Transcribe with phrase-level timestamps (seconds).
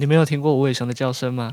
[0.00, 1.50] 你没有听过无尾熊的叫声吗？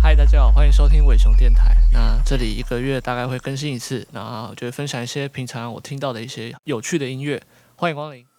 [0.00, 1.76] 嗨，大家好，欢迎收听尾熊电台。
[1.92, 7.40] 那这里一个月大概会更新一次，然后就会分享一些平常我听到的一些有趣的音乐。
[7.76, 8.31] 欢迎光临。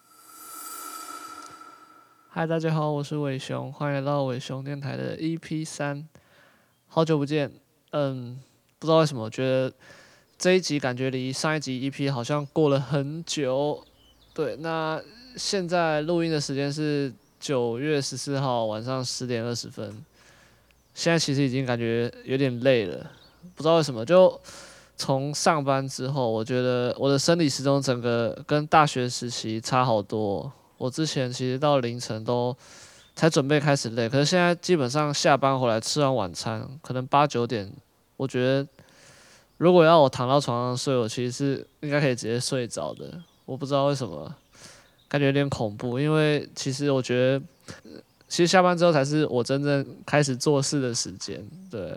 [2.36, 6.04] 嗨，大家好，我是伟雄，欢迎来到伟雄电台的 EP 三，
[6.88, 7.48] 好久不见，
[7.92, 8.36] 嗯，
[8.80, 9.72] 不知道为什么，觉得
[10.36, 13.80] 这一集感觉离上一集 EP 好像过了很久，
[14.34, 15.00] 对，那
[15.36, 20.04] 现在录音的时间是九月十四号晚上十点二十分，
[20.92, 23.12] 现在其实已经感觉有点累了，
[23.54, 24.40] 不知道为什么，就
[24.96, 30.52] 从上班之后，我觉得我的生理时钟整个跟大学时期差好多。
[30.76, 32.56] 我之前其实到凌晨都
[33.14, 37.72] 才准备开始累，可是现在基本上下班回来吃完晚餐，可能八九点，
[38.16, 38.66] 我觉得
[39.56, 43.22] 如果要我躺到床上睡，我其实是应该可以直接睡着的。
[43.44, 44.34] 我不知道为什么，
[45.06, 51.46] 感觉有点恐怖，因为其实我觉得，其实下班之后才是我真正开始做事的时间。
[51.70, 51.96] 对，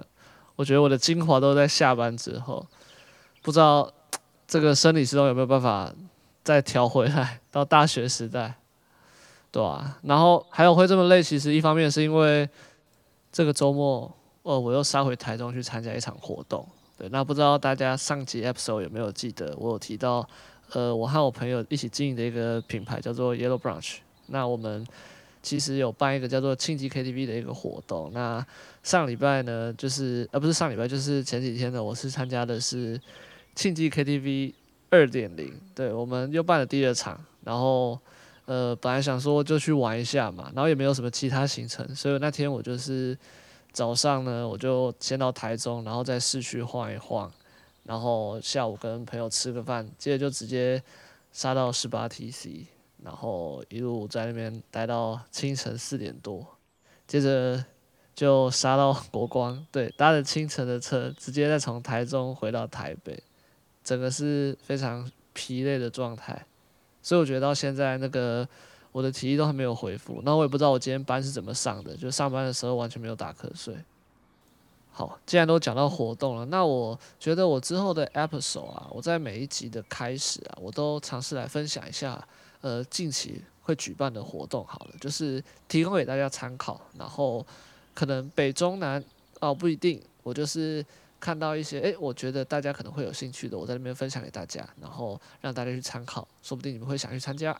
[0.56, 2.64] 我觉得我的精华都在下班之后，
[3.42, 3.92] 不知道
[4.48, 5.92] 这个生理时钟有没有办法
[6.44, 8.56] 再调回来到大学时代。
[9.58, 12.48] 对啊，然后还有会这么累，其实一方面是因为
[13.32, 16.64] 这个周末，哦，我又杀回台中去参加一场活动。
[16.96, 20.24] 对，那不知道大家上集 episode 有没有记得，我有提到，
[20.74, 23.96] 呃，我和我朋友一起经营的一个品牌叫做 Yellow Brunch。
[24.28, 24.86] 那我们
[25.42, 28.12] 其实有办一个叫做庆记 KTV 的一个活动。
[28.14, 28.46] 那
[28.84, 33.02] 上礼拜呢，就是呃不是上礼拜，就是前几天呢，我是参加的是
[33.56, 34.54] 庆记 KTV
[34.92, 35.52] 二点零。
[35.74, 38.00] 对，我们又办了第二场，然后。
[38.48, 43.18] 呃，本来想说就去玩一下嘛，然后也没有什么其他行程，所以那天我就是
[43.74, 47.30] 早上呢，我就先到台中，然后在市区晃一晃，
[47.84, 50.82] 然后下午跟朋友吃个饭，接着就直接
[51.34, 52.68] 杀到十八 TC，
[53.04, 56.48] 然后一路在那边待到清晨四点多，
[57.06, 57.62] 接着
[58.16, 63.22] 就杀到 国光，对，搭着清晨的车，直接再从台中回到台北，
[63.84, 66.46] 整个是非常疲累的状态。
[67.08, 68.46] 所以我觉得到现在那个
[68.92, 73.74] 我的体力都还没有恢复，那我也不知道我今天班是怎么上的，就上班的时候完全没有打瞌睡。
[74.92, 82.22] 好，既然都讲到活动了，那我觉得我之后的 episode 啊，我在每一集的开始啊，我都尝试来分享一下，
[82.60, 87.46] 呃，近期会举办的活动，好了，就是提供给大家参考，然后
[87.94, 89.02] 可能北中南
[89.40, 90.86] 哦不一定，我就是。
[91.20, 97.60] 看到一些诶，我觉得大家可能会有兴趣的，我在那边分享给大家，然后让大家去参考，说不定你们会想去参加。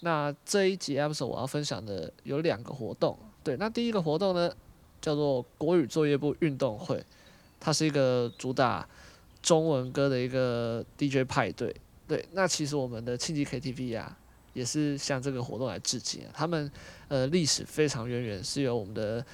[0.00, 4.52] 那这一集 episode 我要分享的有两个活动，对，那第一个活动呢
[5.00, 7.04] 叫做国语作业部运动会，
[7.58, 8.86] 它是一个主打
[9.42, 11.74] 中文歌的一个 DJ 派对，
[12.06, 14.16] 对，那其实我们的庆记 KTV 啊
[14.52, 16.70] 也是向这个活动来致敬啊，他们
[17.08, 19.24] 呃历史非常渊源，是由我们的。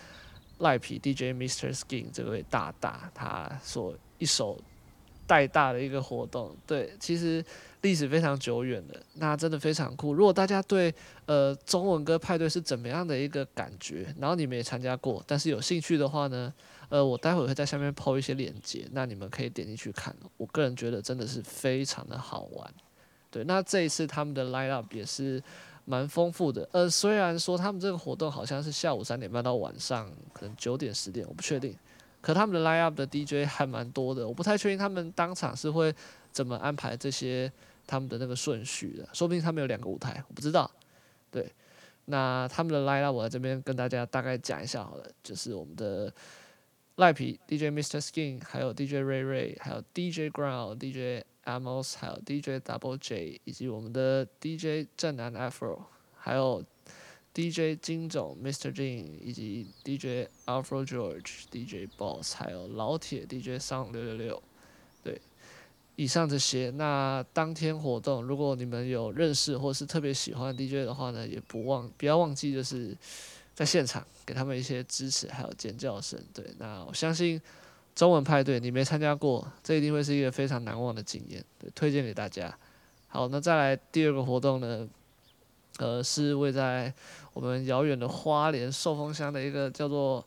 [0.60, 1.74] 赖皮 DJ Mr.
[1.74, 4.58] Skin 这位大大，他所一手
[5.26, 7.44] 带大的一个活动，对，其实
[7.82, 10.12] 历史非常久远的，那真的非常酷。
[10.12, 10.94] 如果大家对
[11.26, 16.52] 呃中文歌派对是怎么样的一个感觉，然后你们也参加过，但是有兴趣的话呢，
[16.88, 20.14] 呃，我待会会在下面抛一些链接，那你们可以点进去看。
[20.36, 22.74] 我个人觉得真的是非常的好玩，
[23.30, 23.44] 对。
[23.44, 25.42] 那这一次他们的 line up 也是。
[25.90, 31.76] 蛮丰富的，呃，虽然说他们这个活动好像是下午三点半到晚上可能九点十点，我不确定，
[32.20, 35.92] 可他们的 line up 的 DJ 还蛮多的，我不太确定他们当场是会
[36.30, 37.50] 怎么安排这些
[37.88, 40.70] 他们的那个顺序的，说不定他们有两个舞台，我不知道。
[41.28, 41.52] 对，
[42.04, 46.12] 那他们的 line up 我在这边跟大家大概讲一下好了，就是我们的
[46.96, 48.00] 赖皮 DJ Mr.
[48.00, 51.24] Skin，还有 DJ Ray Ray，还有 DJ Ground DJ。
[51.50, 55.80] Amos，还有 DJ Double J，以及我们的 DJ 正南 Afro，
[56.16, 56.64] 还有
[57.34, 58.72] DJ 金总 Mr.
[58.72, 64.42] Jin，以及 DJ Afro George，DJ Boss，还有老铁 DJ Song 六六六。
[65.02, 65.20] 对，
[65.96, 66.70] 以上这些。
[66.70, 72.96] 那当天活动，如果你们有认识或是特别喜欢 DJ 的话呢，也不忘不要忘记，就是
[73.54, 76.20] 在现场给他们一些支持，还有尖叫声。
[76.32, 77.40] 对，那我相信。
[78.00, 82.50] 中文派对你没参加过，这一定会是一个非常难忘的经验，对，推荐给大家。
[83.08, 84.88] 好，那再来第二个活动呢，
[85.76, 86.90] 呃，是位在
[87.34, 90.26] 我们遥远的花莲寿丰乡的一个叫做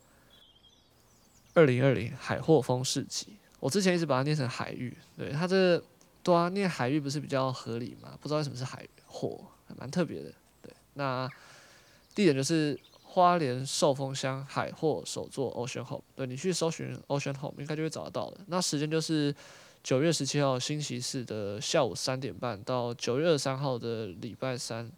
[1.54, 3.38] 二零二零海货风市集。
[3.58, 5.82] 我之前一直把它念成海域，对，它这
[6.22, 8.16] 对啊，念海域不是比较合理吗？
[8.20, 10.32] 不知道为什么是海货，还蛮特别的。
[10.62, 11.28] 对，那
[12.14, 12.78] 地点就是
[13.14, 18.38] 花莲寿丰乡海货手作 Ocean Home，对，你去搜寻 Ocean Home 应该就会找得到的。
[18.48, 19.32] 那时间就是
[19.84, 24.90] 九月十七号星期四的下午三点半到九月二十三号的礼拜三，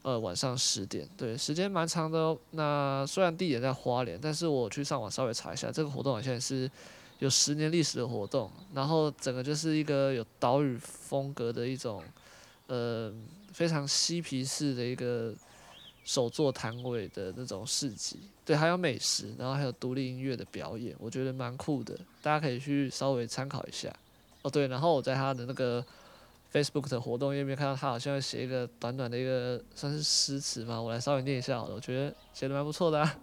[0.00, 2.38] 呃，晚上十点，对，时间蛮长的哦。
[2.52, 6.70] 那虽然地点在花莲，但是我去上网稍微查一下，这个活动好像是
[7.18, 12.02] 有十年历史的活动，然后整个就是一个有岛屿风格的一种，
[12.68, 13.12] 呃，
[13.52, 15.34] 非常嬉皮士的一个。
[16.06, 23.92] 手作摊位的那种市集，对，还有美食，然后还有独立音乐的表演，我觉得蛮酷的，大家可以去稍微参考一下。
[24.42, 25.84] 哦，对，然后我在他的那个
[26.52, 33.18] Facebook 的活动页面看到他好像写一个短短的一个算是诗词嘛，我来稍微念一下好了，我觉得写的蛮不错的啊。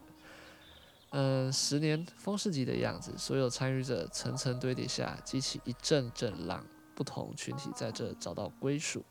[1.11, 6.61] 嗯，十年风市集的样子，所有参与者层层堆叠下，激起一阵阵浪，
[6.93, 9.01] 不同群体在这找到归属。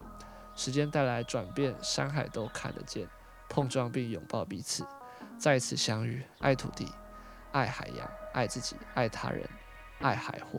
[0.54, 3.08] 时间带来转变，山海都看得见。
[3.52, 4.82] 碰撞并拥抱彼此，
[5.38, 6.22] 再次相遇。
[6.38, 6.90] 爱土地，
[7.52, 9.46] 爱海洋，爱自己，爱他人，
[10.00, 10.58] 爱海货。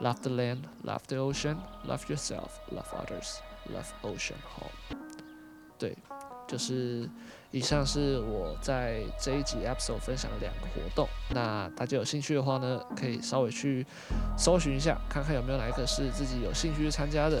[0.00, 3.36] Love the land, love the ocean, love yourself, love others,
[3.72, 4.98] love ocean home。
[5.78, 5.96] 对，
[6.48, 7.08] 就是
[7.52, 11.08] 以上是我在这一集 episode 分享的两个活动。
[11.30, 13.86] 那大家有兴趣的话呢，可以稍微去
[14.36, 17.40] 搜寻一下，看看有没有哪一个是自己有兴趣去参加的。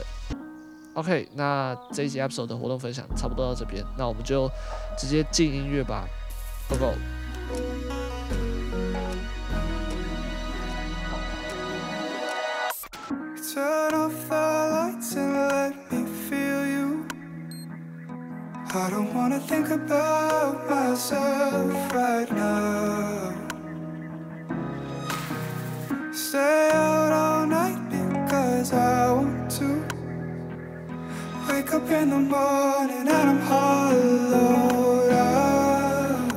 [0.94, 4.50] OK，那这一集 episode 的活动分享差不多到这边，那我们就
[4.98, 6.06] 直接进音乐吧
[6.68, 6.92] ，Go Go。
[31.72, 36.32] wake up in the morning and I'm hollowed out.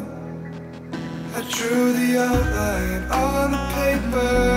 [1.36, 4.55] I drew the outline on the paper.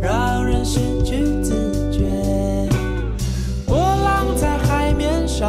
[0.00, 2.02] 让人失去自觉
[3.66, 5.48] 波浪在海面上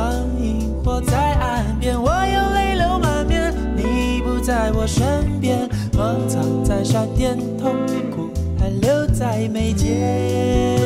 [0.84, 2.00] 火在岸边。
[2.00, 5.68] 我又泪流满面你不在我身边
[6.64, 7.74] 在山巅痛
[8.12, 10.77] 苦还留在眉间。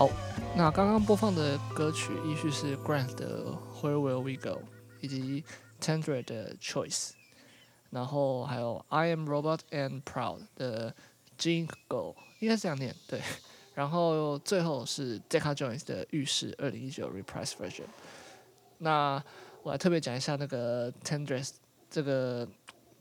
[0.00, 0.08] 好
[0.56, 3.44] 那刚刚播放的歌曲依序是 Grant 的
[3.82, 4.62] Where Will We Go，
[5.02, 5.44] 以及
[5.78, 7.10] Tendre 的 Choice，
[7.90, 10.94] 然后还有 I Am Robot and Proud 的
[11.38, 13.20] Jingle，应该是这样念对。
[13.74, 17.84] 然后最后是 Deca Jones 的浴室二零一九 Reprise Version。
[18.78, 19.22] 那
[19.62, 21.46] 我来特别讲一下那个 Tendre
[21.90, 22.48] 这个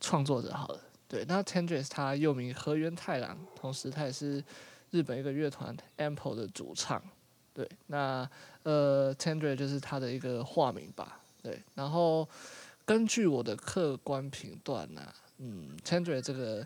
[0.02, 4.44] 创作者好了，对，那 Tendre 他又名河原太郎，同时他也是
[4.92, 7.02] 日本一个乐团 Ample 的主唱。
[7.54, 8.30] 对，那
[8.64, 11.20] 呃，Tendre 就是他的一个化名吧。
[11.42, 12.28] 对，然后
[12.86, 15.02] 根据我的客观评断呢，
[15.40, 16.66] 嗯，Tendre 这个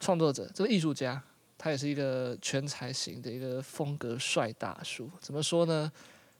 [0.00, 1.22] 创作者，这个艺术家，
[1.56, 5.10] 他也是一个全才型的一个风格帅大叔。
[5.20, 5.90] 怎么说呢？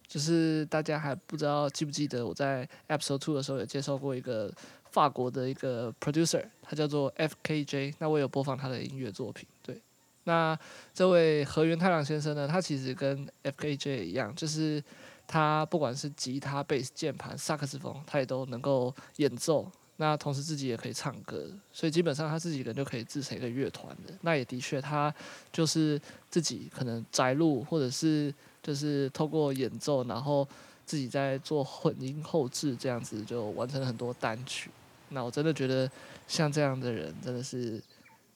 [0.06, 4.52] 就是大家还不知道记不记得我在 Episode Two 的时候有介绍过一个
[4.90, 7.94] 法国的一个 producer，他叫做 FKJ。
[7.98, 9.48] 那我有播放他的音乐作品。
[9.62, 9.80] 对。
[10.24, 10.58] 那
[10.92, 14.82] 这位河原太郎先生呢，他其实跟 FKJ 一样，就是
[15.26, 19.70] 他不管是吉他、贝斯、键盘、萨克斯风，他也都能够演奏。
[19.96, 24.12] 那同时自己也可以唱歌，所以基本上他自己人就可以自成一个乐团的。
[24.22, 25.14] 那也的确，他
[25.52, 30.48] 就是自己可能摘录，或者是就是透过演奏，然后
[30.84, 34.68] 自己在做混音后制，这样子就完成了很多单曲。
[35.10, 35.88] 那我真的觉得
[36.26, 37.80] 像这样的人真的是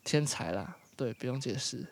[0.05, 1.87] 天才啦，对，不用解释。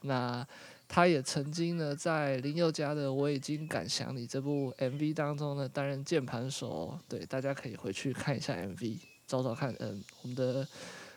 [0.00, 0.44] 那
[0.88, 6.98] 他也曾经呢，在林宥嘉的《我已经敢想你》这部 MV 当中呢，担任键盘手。
[7.08, 9.72] 对，大家可以回去看一下 MV，找找看。
[9.78, 10.66] 嗯，我们的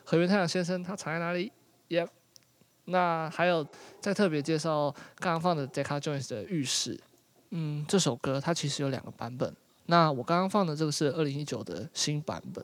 [0.03, 1.51] 河原太阳先生他藏在哪里
[1.89, 2.09] ？Yep。
[2.85, 3.65] 那还有
[3.99, 6.95] 再特别介绍刚刚放的 Deca Joins 的《浴室》。
[7.49, 9.51] 嗯，这首歌它其实有两个版本。
[9.87, 12.63] 那我刚刚放的这个是二零一九的新版本。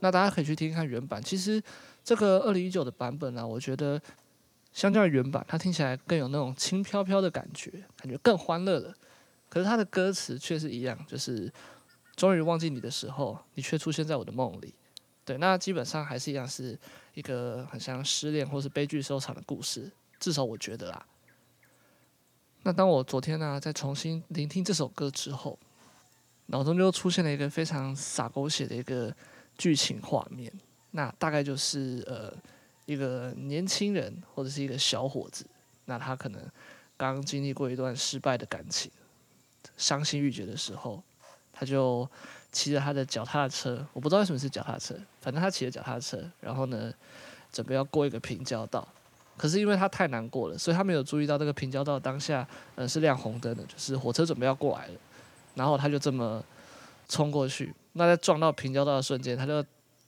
[0.00, 1.22] 那大家可以去听听看原版。
[1.22, 1.62] 其实
[2.04, 4.00] 这个二零一九的版本呢、我觉得。
[4.74, 8.92] 相较于原版，它听起来更有那种轻飘飘的感觉，感觉更欢乐了。
[9.48, 11.48] 可是它的歌词却是一样，就是
[12.16, 14.74] 终于忘记你的时候，你却出现在我的梦里。
[15.24, 16.76] 对，那基本上还是一样，是
[17.14, 19.88] 一个很像失恋或是悲剧收场的故事。
[20.18, 21.06] 至少我觉得啦。
[22.64, 25.56] 那当我昨天呢、在重新聆听这首歌之后，
[26.46, 29.14] 脑中就出现了一个非常洒狗血的一个
[29.56, 30.52] 剧情画面。
[30.94, 32.32] 那大概就是呃。
[32.86, 35.46] 一个年轻人或者是一个小伙子，
[35.86, 36.42] 那他可能
[36.98, 38.92] 刚经历过一段失败的感情，
[39.78, 41.02] 伤心欲绝的时候，
[41.50, 42.06] 他就
[42.52, 46.92] 骑着他的脚踏车，我不知道为什么是脚踏车，反正他骑着脚踏车，然后呢，
[47.50, 48.86] 准备要过一个平交道，
[49.38, 54.94] 可是因为他太难过了，所以他没有注意到这个平交道当下，嗯，是亮红灯的，就是火车准备要过来了，
[55.54, 56.44] 然后他就这么
[57.08, 59.64] 冲过去，那在撞到平交道的瞬间，他就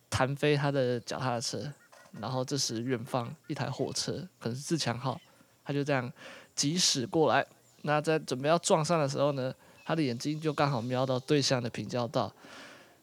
[0.09, 1.73] 弹飞他的脚踏车。
[2.19, 5.21] 然后这时，远方一台火车，可能是自强号，
[5.62, 6.11] 他就这样
[6.55, 7.47] 疾驶过来。
[7.83, 12.33] 那在准备要撞上的时候呢，他的眼睛就刚好瞄到对向的平交道，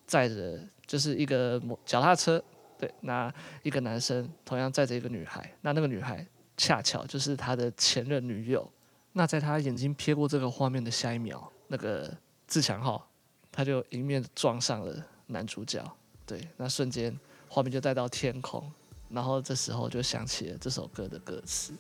[0.08, 2.44] 载着就是一个脚踏车，
[2.80, 6.26] 对，那一个男生同样载着一个女孩，那那个女孩
[6.58, 8.68] 恰巧就是他的前任女友。
[9.12, 12.12] 那在他眼睛瞥过这个画面的下一秒，那个
[12.48, 13.08] 自强号
[13.52, 15.80] 他就迎面撞上了男主角，
[16.25, 18.71] 对，那瞬间画面就带到天空。
[19.09, 21.71] 然后这时候就想起了这首歌的歌词，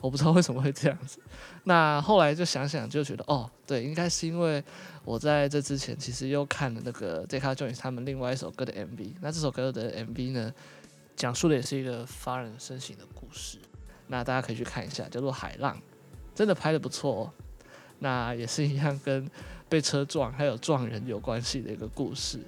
[0.00, 1.20] 我不知道为什么会这样子。
[1.62, 4.60] 那后来就想想，就觉得哦，对，应该是因为
[5.04, 9.12] 我在这之前其实又看了那个 Deca Joins 他们另外一首歌的 MV。
[9.20, 10.52] 那这首歌的 MV 呢，
[11.14, 13.58] 讲述的也是一个发人深省的故事。
[14.08, 15.76] 那大家可以去看一下，叫做《海浪》，
[16.34, 17.32] 真的拍得不错哦。
[18.00, 19.30] 那也是一样，跟
[19.68, 22.40] 被车撞还有撞人有关系的一个故事。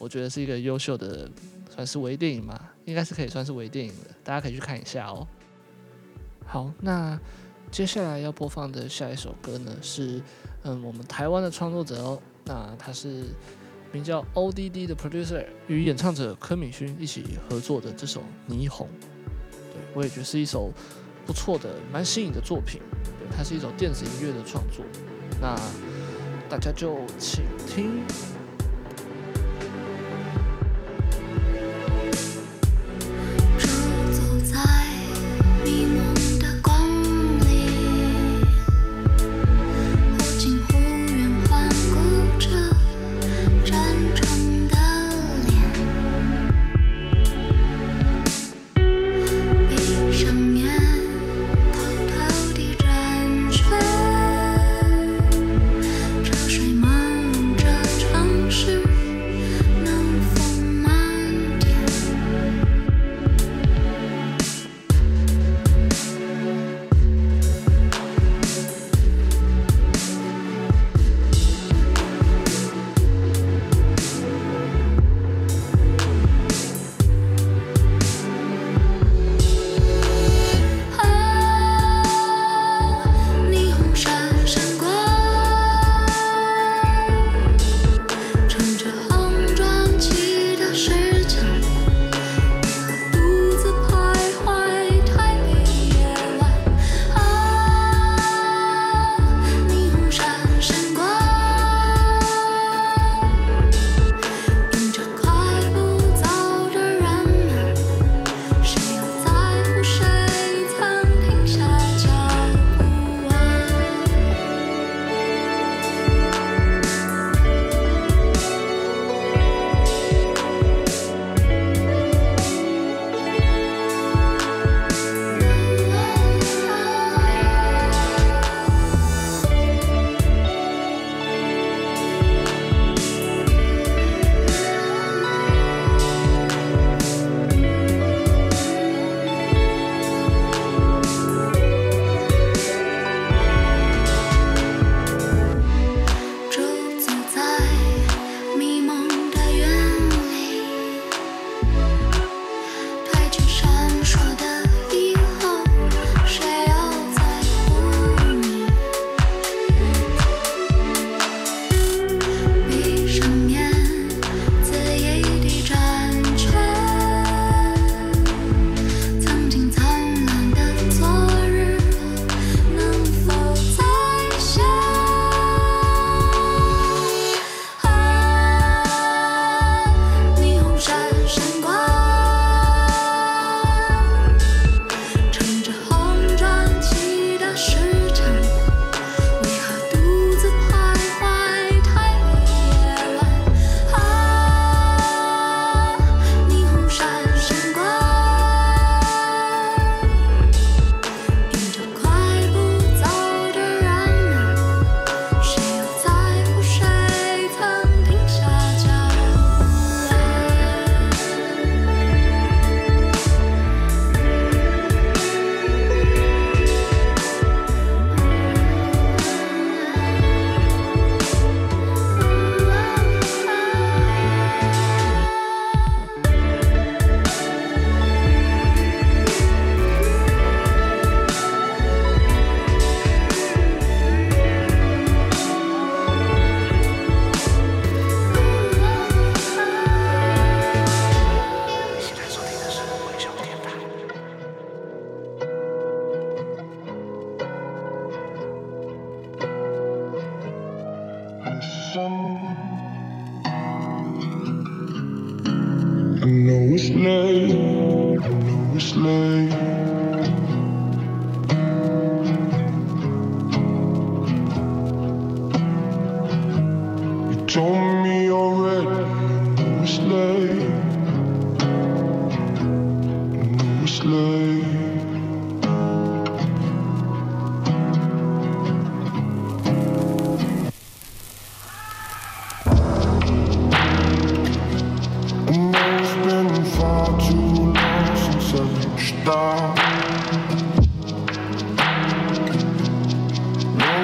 [0.00, 1.30] 我觉得是一个优秀的。
[1.72, 5.24] 算是微电影嘛，应该是可以算是微电影的，大家可以去看一下哦。
[6.44, 7.18] 好，那
[7.70, 10.20] 接下来要播放的下一首歌呢，是
[10.64, 13.26] 嗯我们台湾的创作者哦，那他是
[13.92, 18.20] 名叫 ODD 的 producer，与演唱者柯敏勋一起合作的这首
[18.52, 18.86] 《霓虹》，
[19.72, 20.72] 对，我也觉得是一首
[21.24, 22.82] 不错的、蛮新颖的作品，
[23.16, 24.84] 对，它是一首电子音乐的创作，
[25.40, 25.56] 那
[26.48, 28.02] 大家就请听。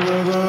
[0.06, 0.45] Bye-bye.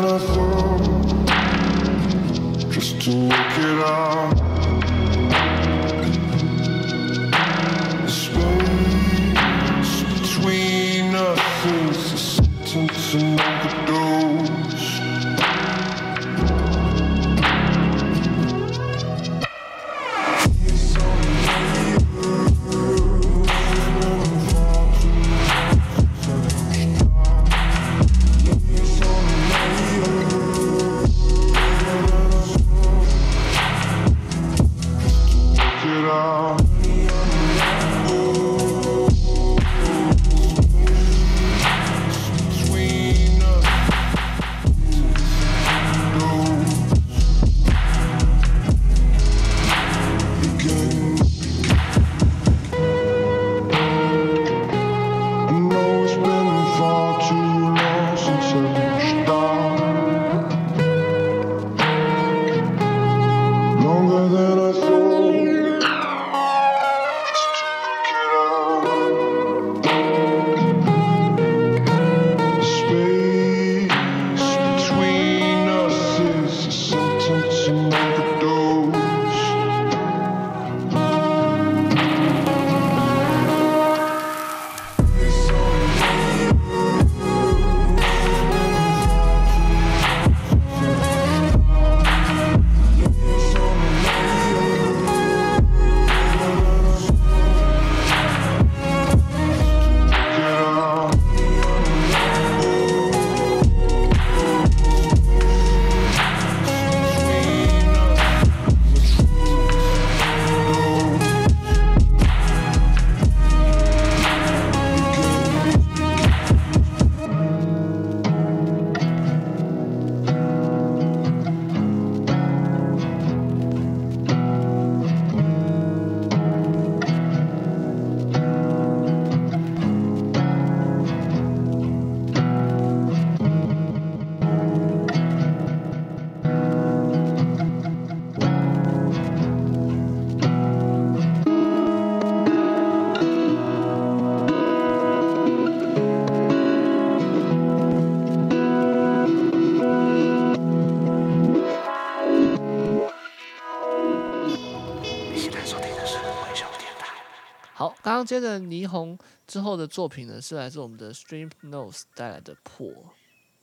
[158.28, 162.92] 接着霓虹之后的作品呢，是来自我们的 Stream Nose 带来的破，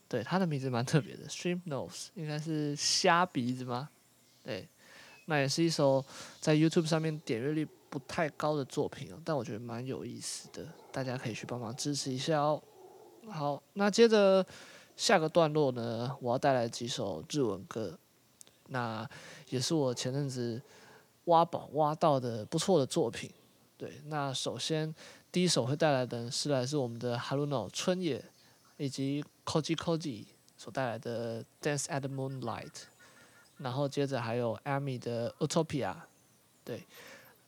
[0.09, 3.90] 对，它的名字蛮特别的，Stream Nose 应该是虾鼻子吗？
[4.42, 4.66] 对，
[5.27, 6.03] 那也是一首
[6.40, 12.62] 在 YouTube 上面点阅率不太高的作品哦，但我觉得蛮有意思的，大家可以去帮忙支持一下哦。
[13.29, 14.44] 好，那接着
[14.96, 17.98] 下个段落呢，我要带来几首日文歌，
[18.68, 19.09] 那
[19.50, 20.61] 也是我前阵子
[21.27, 23.31] 挖宝挖到的不错的作品。
[23.76, 24.94] 对，那首先
[25.32, 28.24] 第一首会带来的是来自我们的 Haruno 春野
[28.76, 30.24] 以及 Koji Koji
[30.56, 32.72] 所带来的 Dance at the Moonlight，
[33.58, 35.96] 然后接着还有 Amy 的 Utopia。
[36.64, 36.87] 对，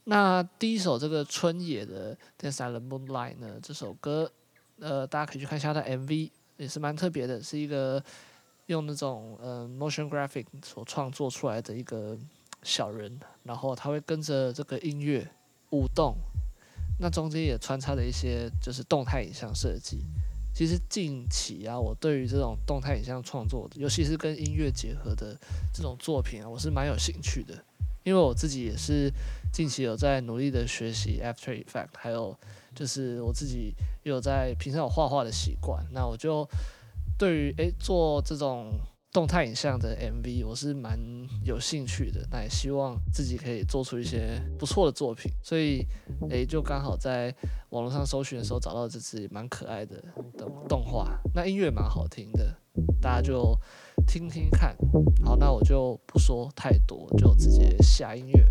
[0.04, 4.30] 那第一首这个春野的 Dance at the Moonlight 呢，这首歌
[4.80, 8.02] 呃大家可以去看一下它的 MV，也是蛮特别的，是一个
[8.66, 12.18] 用那种呃 motion graphic 所创作出来的一个
[12.64, 15.30] 小人，然后他会跟着这个音乐。
[15.70, 16.16] 舞动，
[16.98, 20.04] 那中间也穿插了一些就是动态影像设计。
[20.54, 25.36] 其实近期啊，我对于这种动态影像创作，尤其是跟音乐结合的
[25.72, 27.54] 这种作品啊，我是蛮有兴趣的。
[28.04, 29.12] 因为我自己也是
[29.52, 32.38] 近期有在努力的学习 After Effect，还有
[32.74, 33.74] 就是我自己
[34.04, 35.84] 有在平常有画画的习惯。
[35.92, 36.48] 那我就
[37.18, 38.72] 对于诶做这种。
[39.16, 41.00] 动态影像的 MV，我是蛮
[41.42, 45.32] 有兴趣的，那也希望自己可以做出一些不错的作品。
[45.42, 45.86] 所以，
[46.28, 47.34] 哎，就刚好在
[47.70, 49.96] 网络上搜寻的时候找到这支蛮可爱的
[50.36, 52.54] 的动画，那音乐蛮好听的，
[53.00, 53.58] 大家就
[54.06, 54.76] 听听看。
[55.24, 58.44] 好，那我就不说太多，就直接下音乐。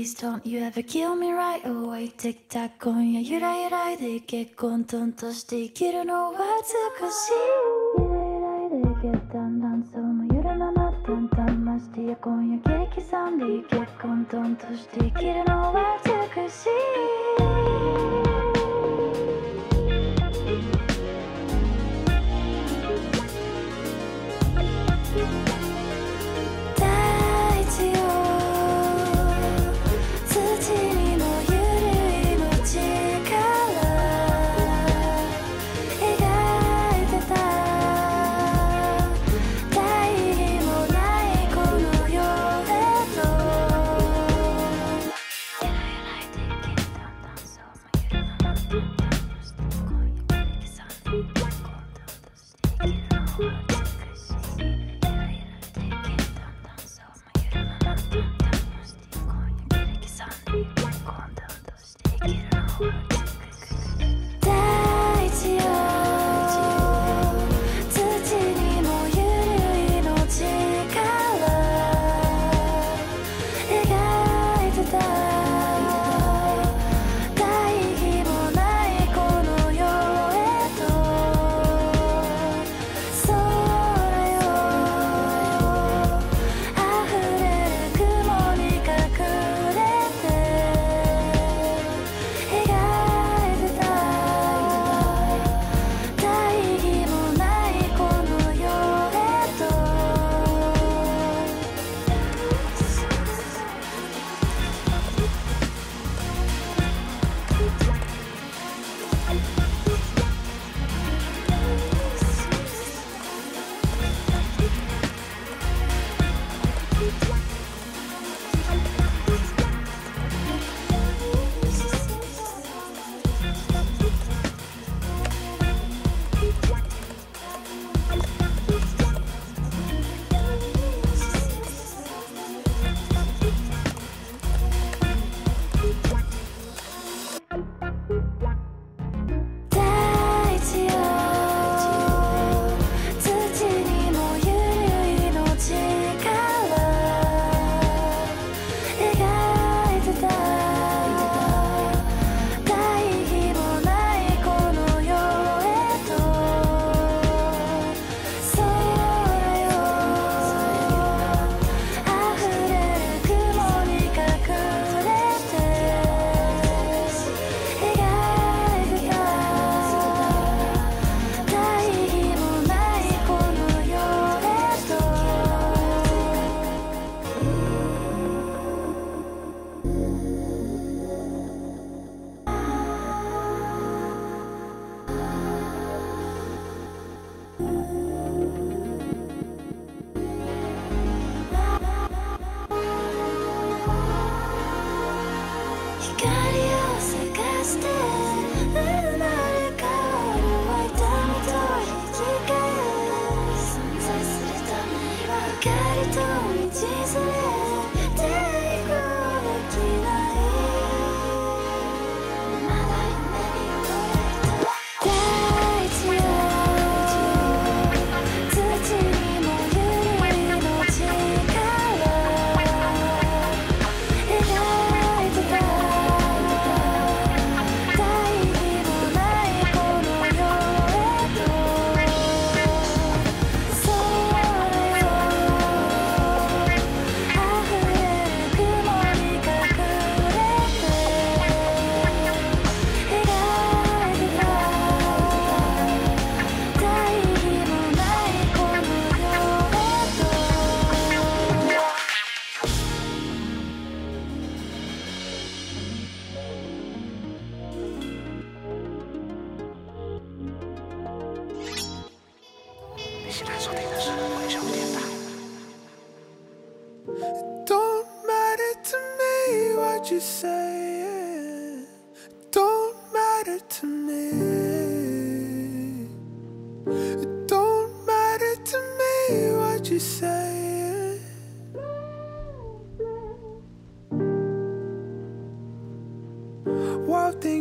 [0.00, 2.08] Please don't you ever kill me right away.
[2.16, 7.32] テキタ今夜ゆらゆらで結婚トンとして生きるのは難しい
[7.98, 16.64] ゆらゆらで結婚トントそうもゆるままだんだんましてや今夜激さんで結婚トンとして生きるのは難し
[17.76, 17.79] い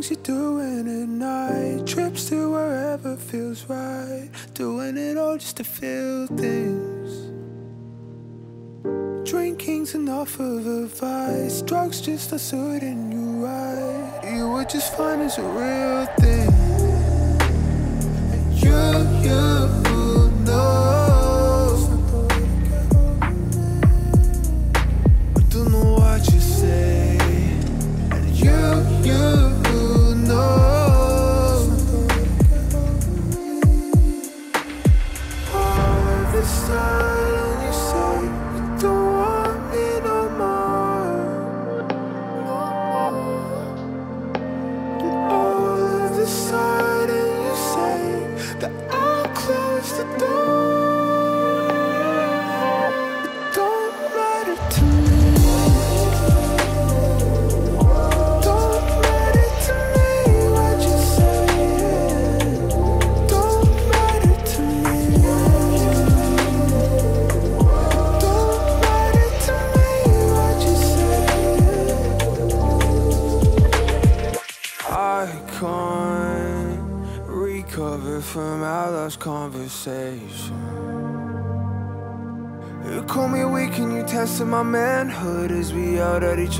[0.01, 1.85] things you're doing at night.
[1.85, 4.29] Trips to wherever feels right.
[4.53, 7.29] Doing it all just to feel things.
[9.29, 11.61] Drinking's enough of a vice.
[11.63, 14.21] Drugs just are suiting you right.
[14.23, 16.49] You were just fine as a real thing.
[18.31, 19.88] And you, you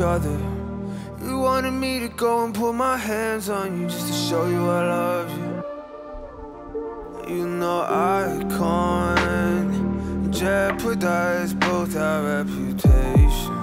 [0.01, 0.37] other.
[1.21, 4.69] You wanted me to go and put my hands on you just to show you
[4.69, 7.35] I love you.
[7.35, 13.55] You know I can't jeopardize both our reputation.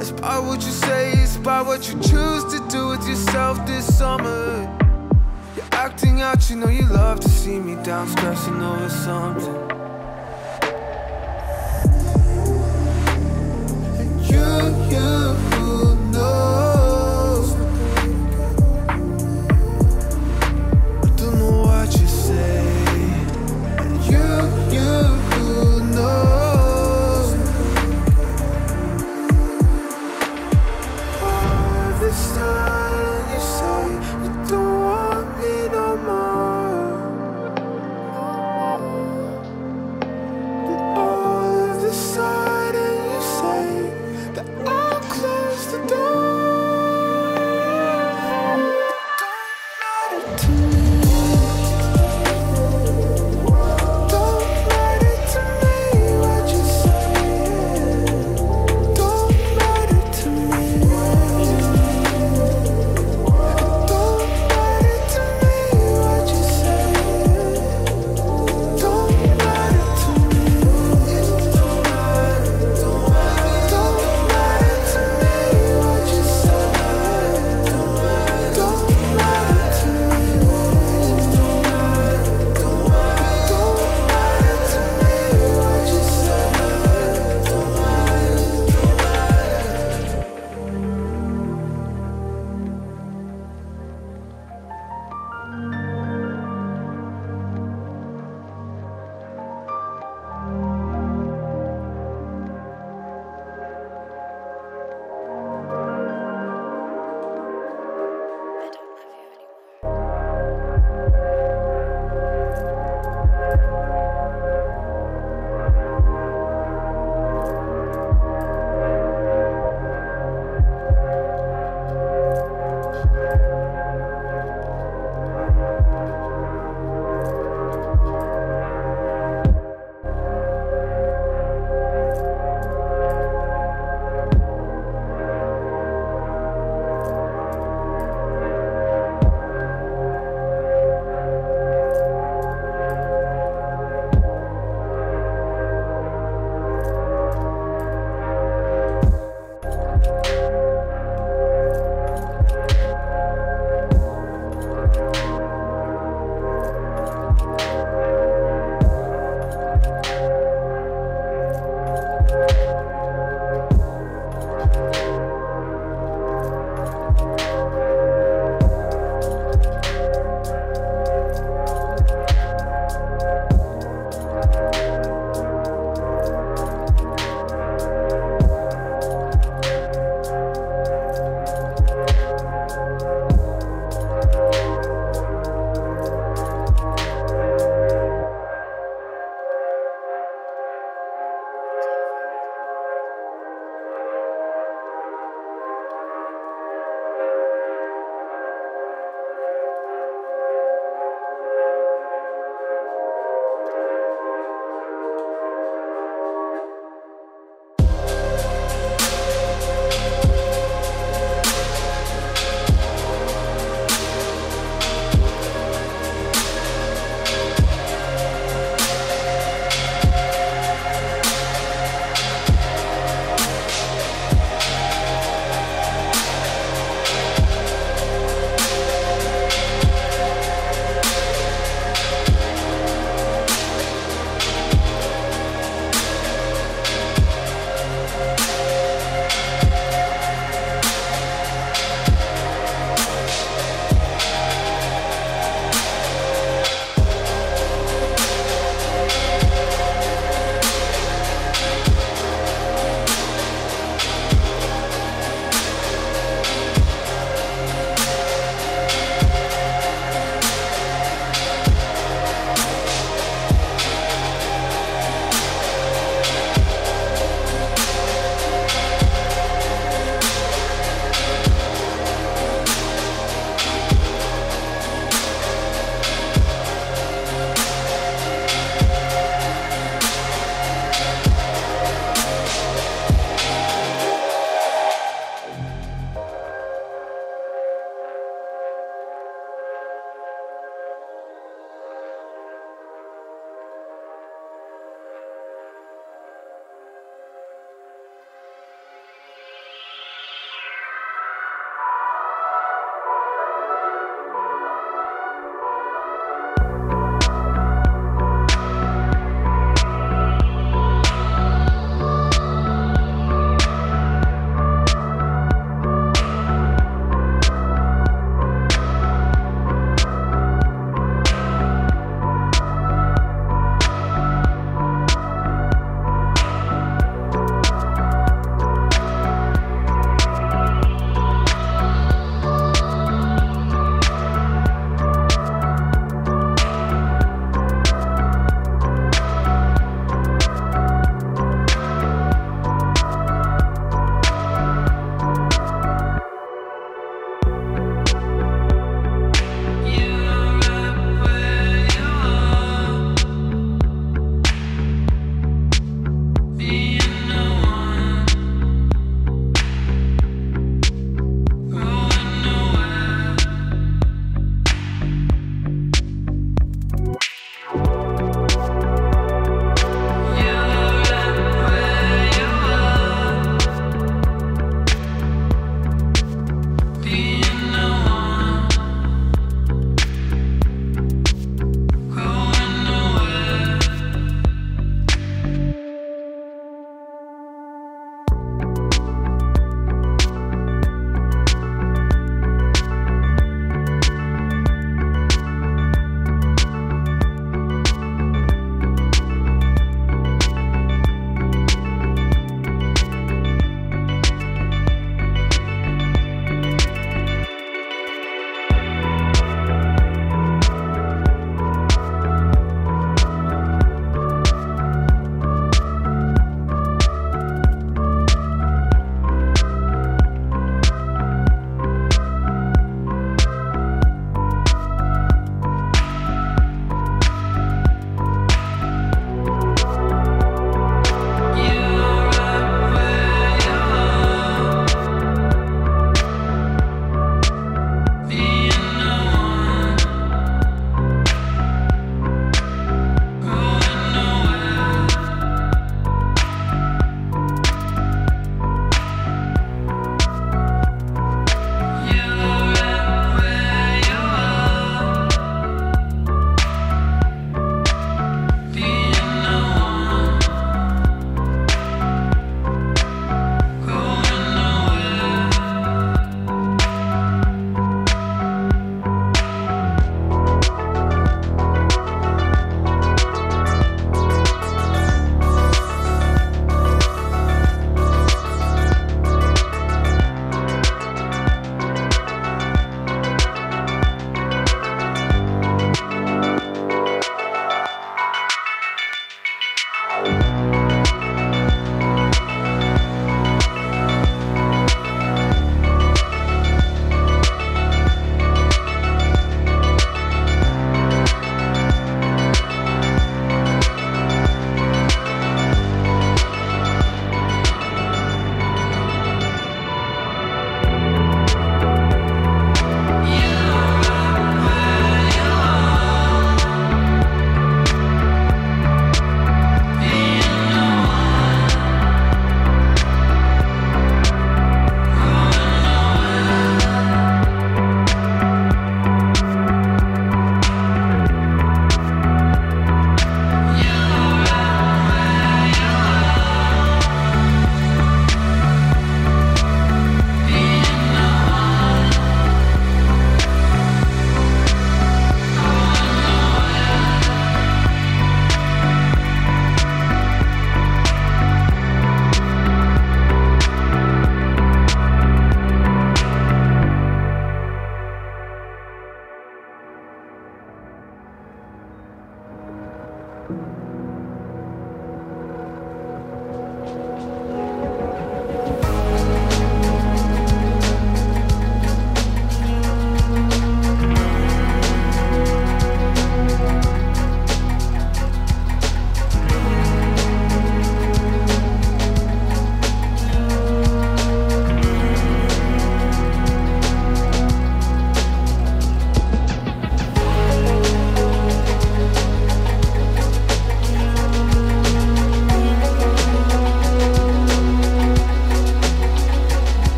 [0.00, 3.98] It's about what you say, it's about what you choose to do with yourself this
[3.98, 4.68] summer.
[5.56, 9.39] You're acting out, you know you love to see me down, stressing over something.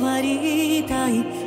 [0.00, 1.37] わりたい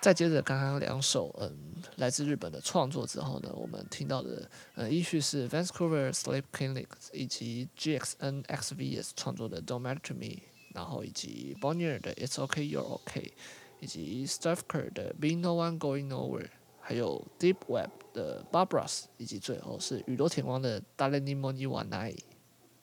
[0.00, 10.42] 再接着刚刚两首嗯来自日本的创作之后呢，我们听到的呃依序是 Vancouver Sleep Clinic 以及 GXN XVS 创作的 Don't Matter to Me，
[10.74, 13.32] 然后以及 Bonnier 的 It's OK You're OK，
[13.80, 16.48] 以及 s t a f k e r 的 Be No One Going Nowhere，
[16.80, 22.18] 还有 Deep Web 的 Barbaras，以及最后是宇多田光的 Dare ni mo iwanai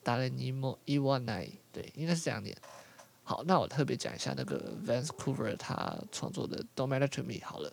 [0.04, 2.58] Dare ni mo iwanai，对，应该是这样念。
[3.32, 7.72] 好，那我特别讲一下那个 Vancouver 他创作的 Don't Matter to Me 好了，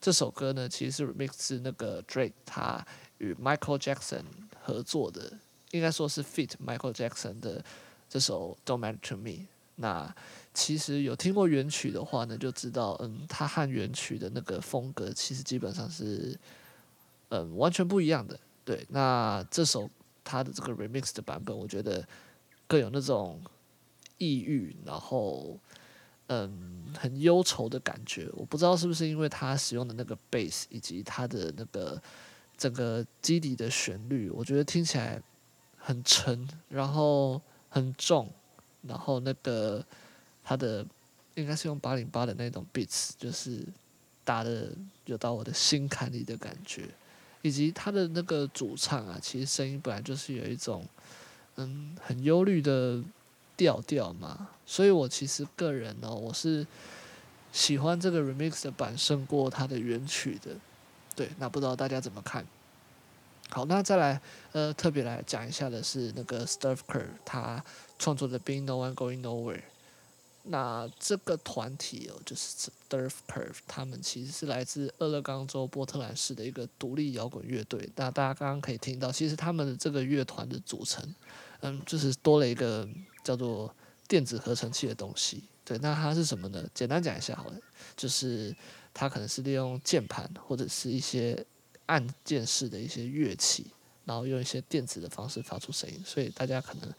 [0.00, 2.86] 这首歌呢其实是 remix 是那个 Drake 他
[3.18, 4.22] 与 Michael Jackson
[4.62, 5.32] 合作的，
[5.72, 7.64] 应该说是 feat Michael Jackson 的
[8.08, 9.48] 这首 Don't Matter to Me。
[9.74, 10.14] 那
[10.54, 16.38] 其实有听过原曲的话呢，就知道嗯，他和原曲的那个风格其实基本上是
[17.30, 18.38] 嗯完全不一样的。
[18.64, 19.90] 对，那这首
[20.22, 22.06] 他的这个 remix 的版本，我觉得
[22.68, 23.42] 更有那种。
[24.20, 25.58] 抑郁，然后
[26.26, 28.28] 嗯，很忧愁的感觉。
[28.34, 32.00] 我不知道是不是因为他使用的那个 bass 以及他的那个
[32.56, 35.20] 整个基底的旋律，我觉得听起来
[35.76, 37.40] 很沉，然后
[37.70, 38.30] 很重，
[38.82, 39.84] 然后那个
[40.44, 40.86] 他的
[41.34, 43.66] 应该是用八零八的那种 beats，就是
[44.22, 44.70] 打的
[45.06, 46.84] 有到我的心坎里的感觉，
[47.40, 50.86] 以及他的那个主唱啊，其实声音本来就是有一种
[51.56, 53.02] 嗯很忧虑的。
[53.60, 56.66] 调调嘛，所以我其实个人呢、我是
[57.52, 60.52] 喜欢这个 remix 的版胜过它的原曲的。
[61.14, 62.42] 对，那不知道大家怎么看？
[63.50, 64.18] 好，那再来
[64.52, 67.62] 呃，特别来讲一下的是那个 Steve Kerr 他
[67.98, 69.56] 创作的《Being No One Going Nowhere》。
[70.44, 77.86] 那这个团体哦，就是 Steve Kerr，他们其实是来自俄勒冈州波特兰市的一个独立摇滚乐队。
[77.96, 81.14] 那大家刚刚可以听到，其实他们的这个乐团的组成，
[81.60, 82.88] 嗯，就是多了一个。
[83.30, 83.72] 叫做
[84.08, 86.68] 电子合成器的东西，对，那它是什么呢？
[86.74, 87.54] 简单讲一下好了，
[87.96, 88.52] 就是
[88.92, 91.46] 它可能是利用键盘或者是一些
[91.86, 93.68] 按键式的一些乐器，
[94.04, 96.92] 然后用一些电子的方式发出声音，所以大家可能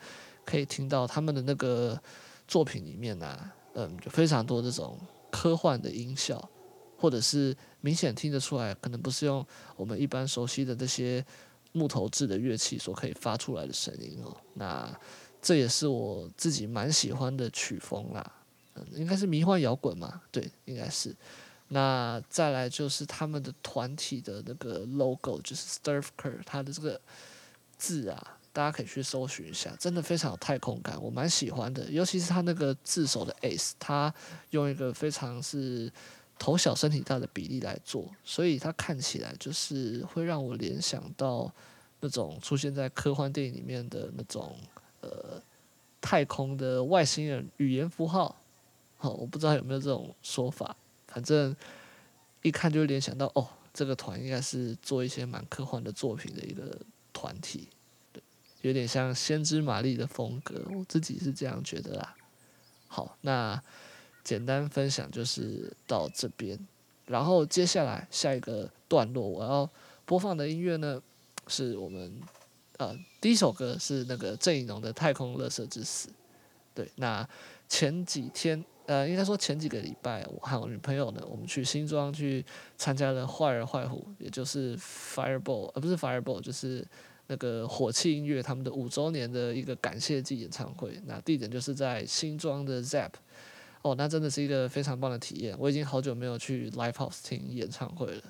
[0.46, 2.02] 可以听到他们的那个
[2.48, 4.98] 作品里面呢、嗯，就非常多这种
[5.30, 6.50] 科幻的音效，
[6.98, 11.26] 或者是明显听得出来，可能不是用我们一般熟悉的这些
[11.74, 14.98] 木头制的乐器所可以发出来的声音哦，那。
[15.42, 18.32] 这也是我自己蛮喜欢的曲风啦，
[18.76, 21.16] 嗯，应该是迷幻摇滚嘛，对，应该是。
[21.70, 27.00] 那再来就是他们的团体的那个 logo，就是 Steve Kerr，他的这个
[27.78, 31.86] 字啊，大家可以去搜寻一下，真的非常有太空感，我蛮喜欢的。
[31.90, 34.14] 尤其是他那个字首的 S，他
[34.50, 35.92] 用一个非常是
[36.38, 41.52] 头小身体大的比例来做，所以他看起来就是会让我联想到
[42.02, 44.56] 那种出现在科幻电影里面的那种。
[45.02, 45.42] 呃，
[46.00, 48.36] 太空的外星人语言符号，
[48.98, 50.76] 好，我不知道有没有这种说法，
[51.08, 51.56] 反正
[52.44, 56.78] 一看就联想到，哦，这个团应该是做一些蛮科幻的作品的一个
[57.12, 57.68] 团体，
[58.14, 58.22] 对，
[58.62, 62.16] 有点像先知玛丽的风格，我自己是这样觉得啦。
[62.88, 63.60] 好，那
[64.24, 66.60] 简单分享就是到这边，
[67.08, 69.68] 然后接下来下一个段落我要
[70.06, 71.02] 播放的音乐呢，
[71.48, 72.22] 是我们。
[72.82, 76.10] 呃，第一首歌是那个郑宜农的《太空垃圾之死》。
[76.74, 77.28] 对，那
[77.70, 82.44] 前几天，呃，应该说前几个礼拜，我和我女朋友呢，我们去新庄去
[82.80, 86.84] 参加了坏儿坏虎，也就是 Fireball，呃，不是 Fireball，就是
[87.28, 91.00] 那个火器音乐他们的五周年的一个感谢祭演唱会。
[91.06, 93.12] 那地点就是在新庄的 Zap。
[93.84, 95.56] 哦，那真的是一个非常棒的体验。
[95.60, 98.24] 我已经好久没有去 Live House 听演唱会了。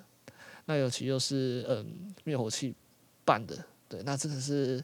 [0.66, 2.76] 那尤其又是嗯灭火器
[3.24, 3.58] 办的。
[3.92, 4.82] 对，那真的是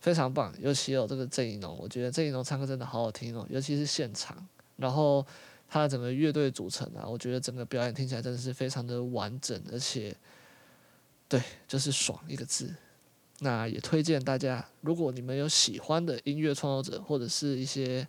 [0.00, 4.36] 非常棒，尤其有这个郑宜农，我觉得郑宜农唱歌真的好好听哦，尤其是现场。
[4.76, 5.24] 然后
[5.68, 10.12] 他的整个乐队组成啊，我觉得整个表演听起来真的是非常的完整，而且，
[11.28, 12.74] 对，就是爽一个字。
[13.38, 18.06] 那也推荐大家，如果你们有喜欢的音乐创作者或者是一些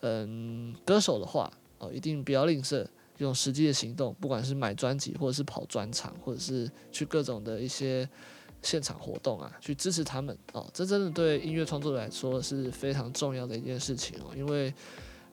[0.00, 2.86] 嗯歌手的话，哦，一定不要吝啬，
[3.18, 8.08] 用实际的行动，不管是买专辑，或者是跑专场，或者是去各种的一些
[8.64, 10.68] 现场活动啊，去支持他们哦。
[10.74, 14.74] 这真的对音乐创作者来说是非常重要的一件事情哦，因为。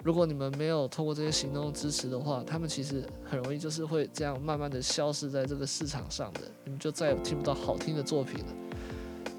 [0.03, 8.53] 如果你们没有通过这些行动支持的话，他们其实很容易就是会这样慢慢的消失在这个市场上的，你们就再也听不到好听的作品了。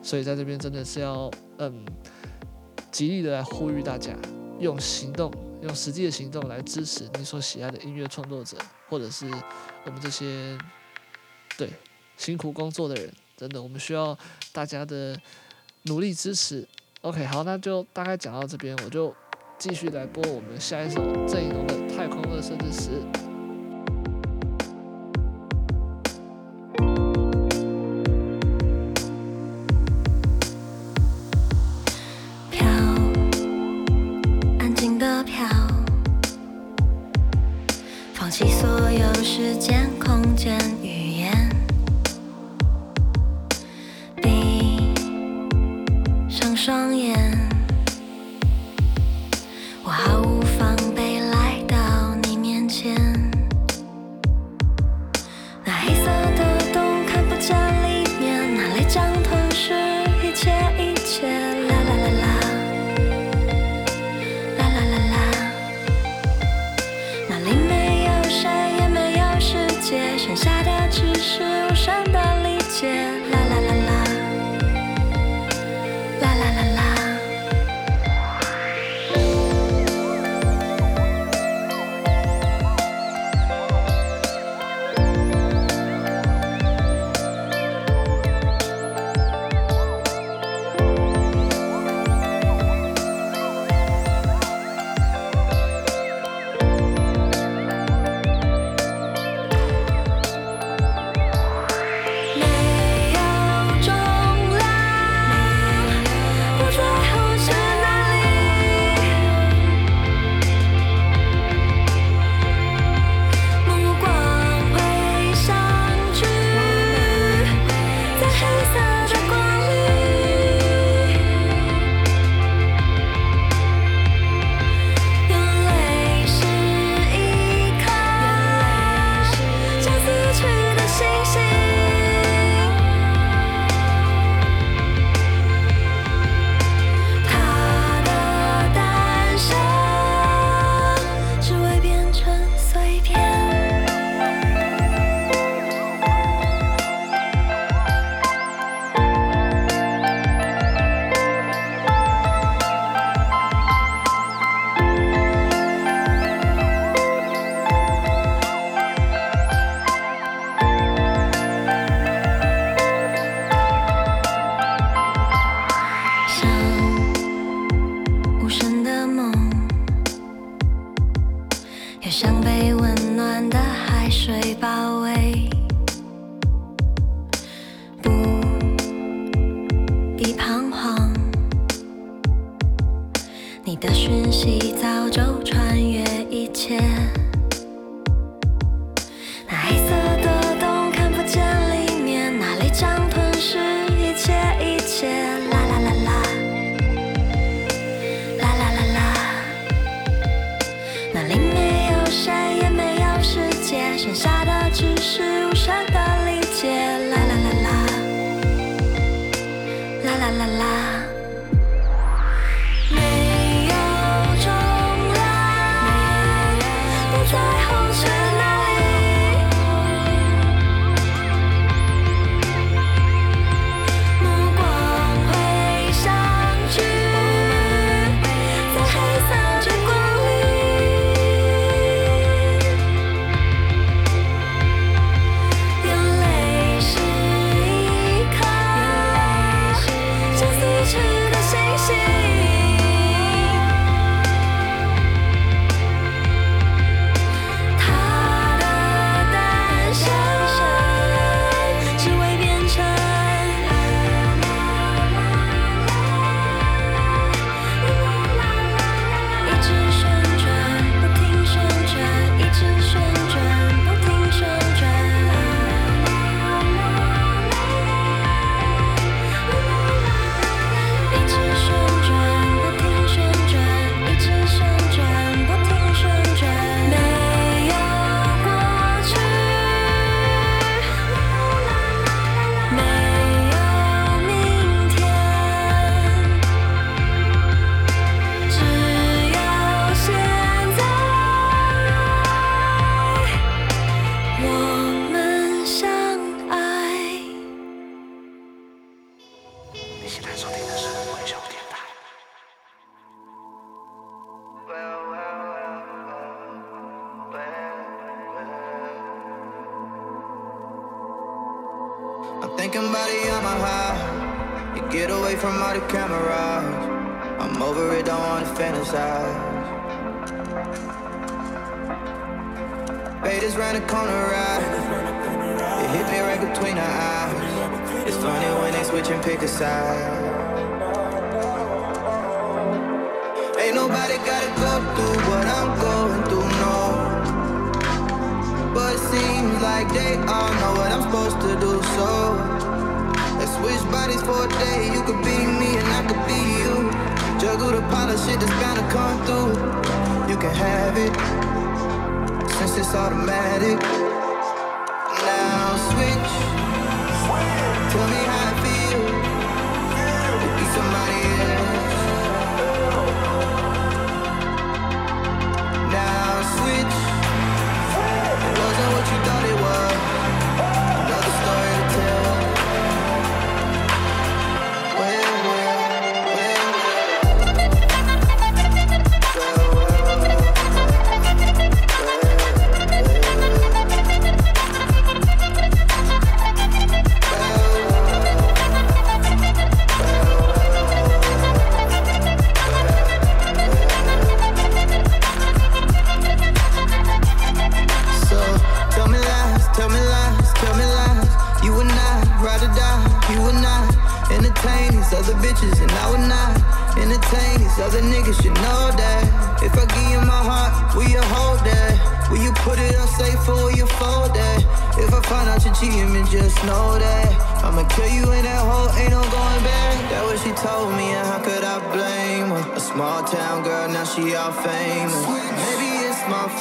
[0.04, 1.28] 所以在这边真的是要
[1.58, 1.84] 嗯，
[2.92, 4.16] 极力的来呼吁大家，
[4.60, 5.32] 用行动，
[5.62, 8.56] 用实际的行动来支持你所喜爱的音乐创作者，
[8.88, 9.28] 或者是
[9.84, 10.56] 我们这些
[11.58, 11.70] 对
[12.16, 13.12] 辛苦工作的人，
[13.42, 14.16] 等等我们需要
[14.52, 15.18] 大家的
[15.82, 16.66] 努力支持。
[17.02, 19.14] OK，好，那就大概讲到这边，我就。
[19.58, 22.90] 继续来播我们下一首郑宜农的《太空垃圾之时》。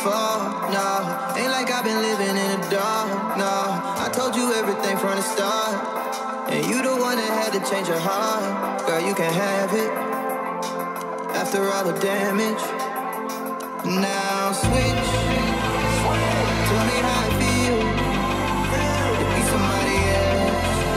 [0.05, 1.35] no.
[1.37, 3.45] Ain't like I've been living in the dark, no.
[3.45, 6.49] I told you everything from the start.
[6.49, 8.85] And you the one that had to change your heart.
[8.87, 9.91] Girl, you can have it.
[11.35, 12.63] After all the damage.
[13.85, 15.09] Now switch.
[16.69, 17.83] Tell me how it feels
[19.19, 20.91] to be somebody else.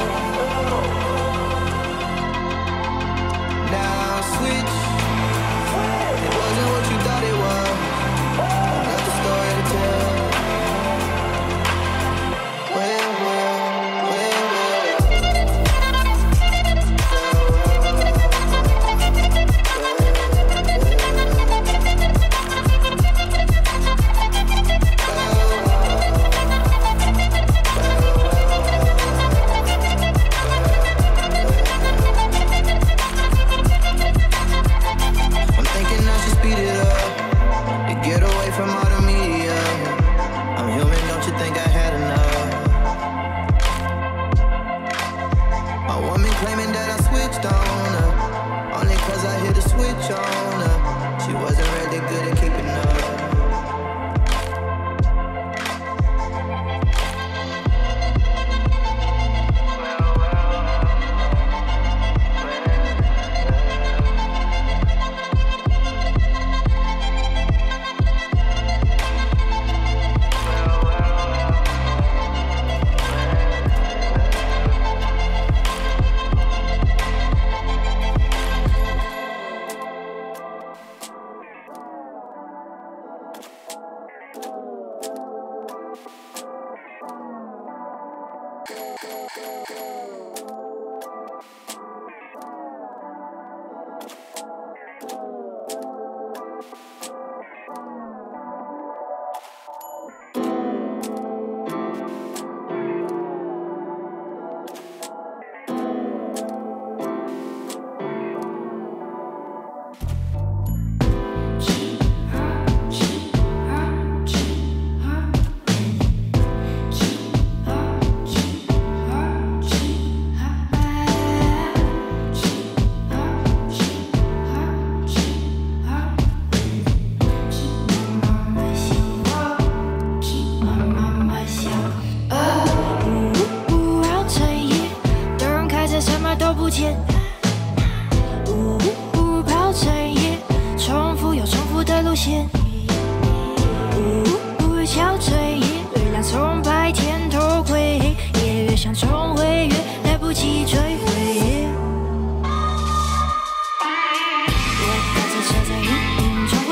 [3.71, 4.84] Now switch.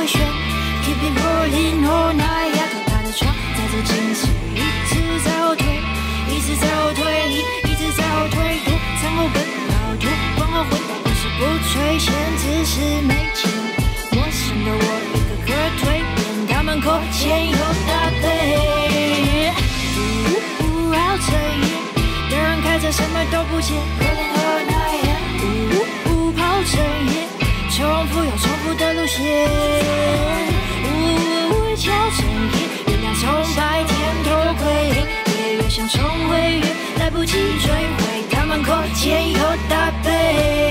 [0.07, 0.21] 旋
[0.83, 4.59] keep it rolling all night 要靠他的床带着惊喜一
[4.89, 4.93] 直
[5.25, 5.65] 在后退
[6.29, 7.03] 一直在后退
[7.65, 8.37] 一直在后退。
[8.65, 8.71] 土
[9.01, 9.37] 城后奔
[9.69, 10.07] 跑土
[10.39, 13.41] 崩后回来不是不垂涎只是没钱
[14.13, 14.83] 没心的我
[15.15, 15.83] 一个个蜕
[16.17, 17.57] 变他们口钱又
[17.87, 18.25] 打飞
[19.97, 19.99] 呜
[20.29, 21.69] 呜呜好彻夜
[22.31, 23.77] 有人开着什么都不见。
[23.99, 24.73] 可怜的号码
[25.07, 25.11] 呀
[25.43, 27.15] 呜呜呜跑成夜
[27.71, 29.72] 重复又重复的路线。
[35.83, 40.62] 想重回也来不及追回，他们扣钱以后搭配。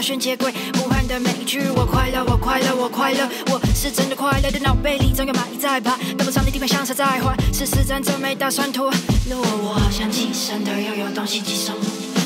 [0.00, 8.90] 的杂讯接轨，呼喊的每一句我快乐，我快乐，我快乐，我是真的快乐的脑背里总有蚂蚁在爬，跟不上的地方像是在滑，是实战者没打算脱
[9.28, 11.74] 落，我好像寄生的又有东西寄生，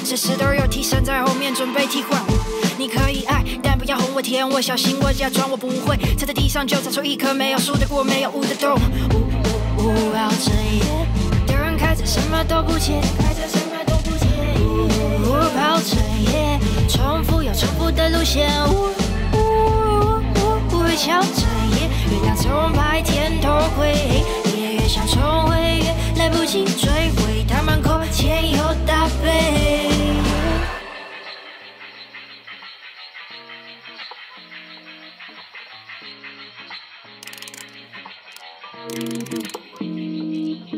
[0.05, 2.23] 随时都有替身在后面准备替换。
[2.79, 8.79] 你可以爱，但不要哄我甜我，小心我假装我不会，踩在地上就长出一颗没有树的果，没有雾的洞。
[9.13, 9.19] 呜
[9.79, 13.64] 呜呜，跑着夜，有人开着什么都不切，开着什么。
[15.35, 15.99] 呜呜，跑整
[16.33, 18.49] 夜，重复又重复的路线。
[18.69, 18.91] 呜
[19.33, 20.21] 呜呜
[20.71, 21.43] 呜，会翘着
[21.75, 23.93] 夜，月亮从白天偷窥，
[24.57, 29.83] 夜越想重回，越来不及追回，他们扣钱以后搭配。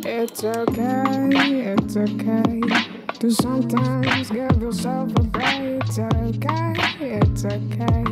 [0.02, 5.82] It's okay, it's okay to sometimes give yourself a break.
[5.82, 8.04] It's okay, it's okay.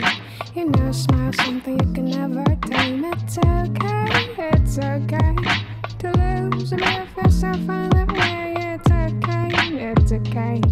[0.54, 3.04] You know, smile something you can never tame.
[3.04, 5.34] It's okay, it's okay
[5.98, 8.54] to lose and live yourself on way.
[8.56, 10.62] It's okay, it's okay.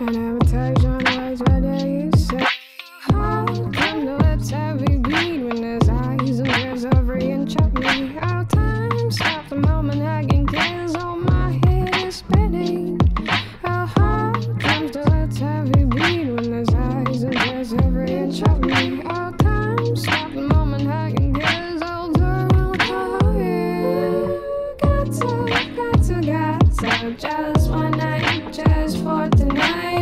[0.00, 0.94] And I will tell you
[1.40, 2.03] what do you
[26.84, 29.93] to, just one night, just for tonight.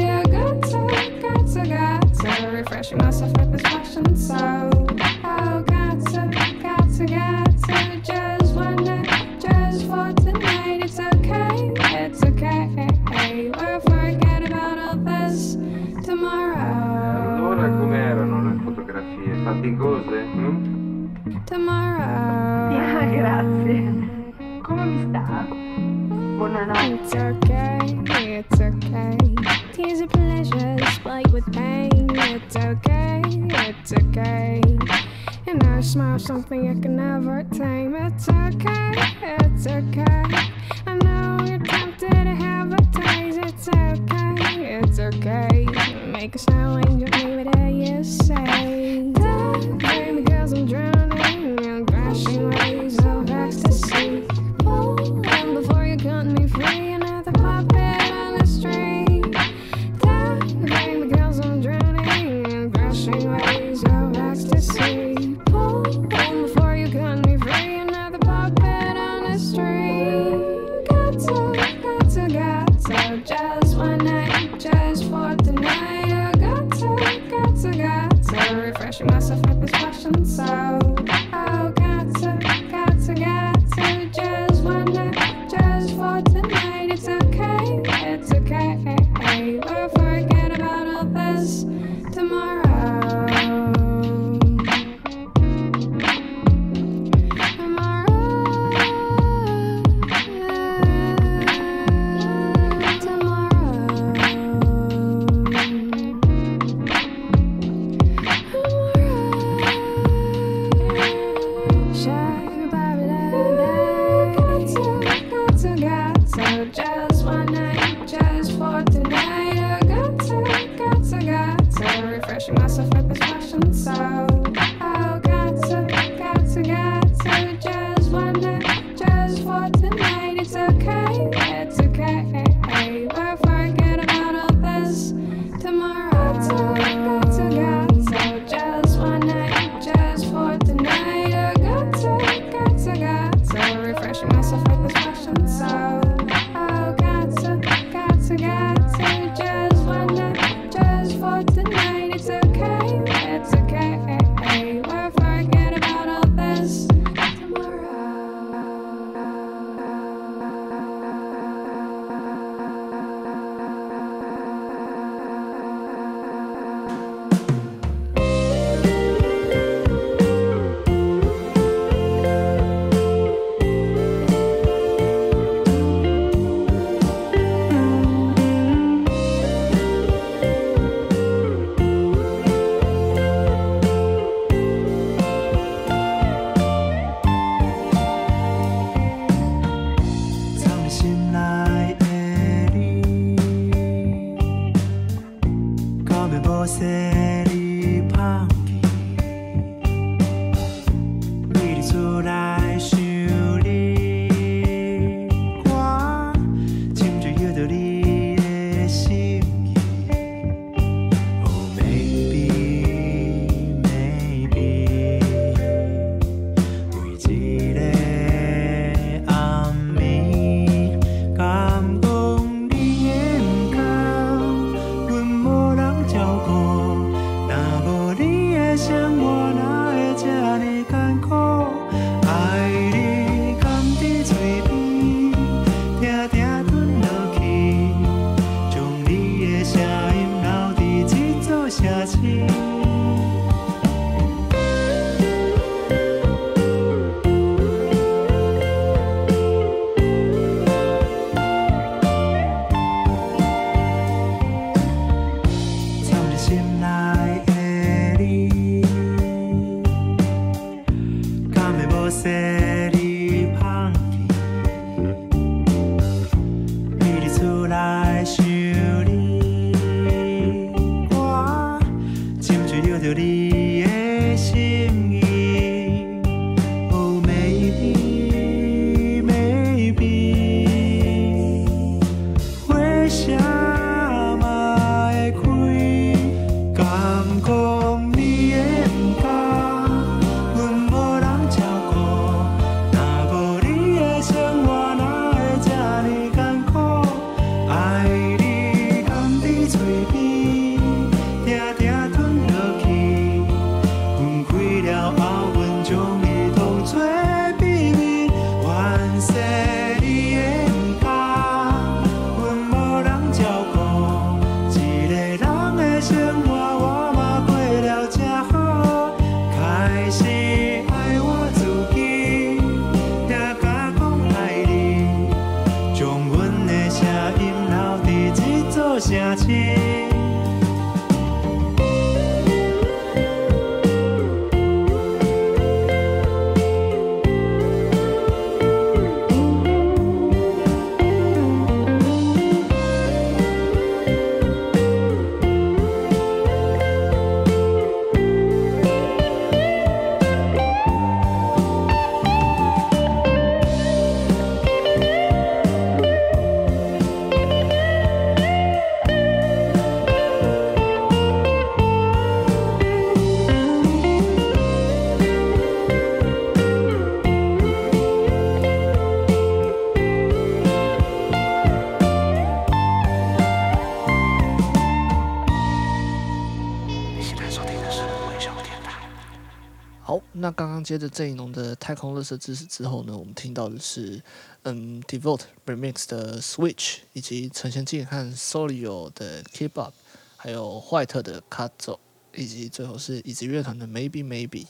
[380.83, 384.23] 接着郑宜农的《太空垃圾知识》之后呢，我们听到的是
[384.63, 389.95] 嗯，Devote Remix 的 Switch，以及陈娴静和 Solio 的 Keep Up，
[390.37, 391.99] 还有坏特的 Cut 走，
[392.35, 394.67] 以及最后是椅子乐团的 Maybe Maybe。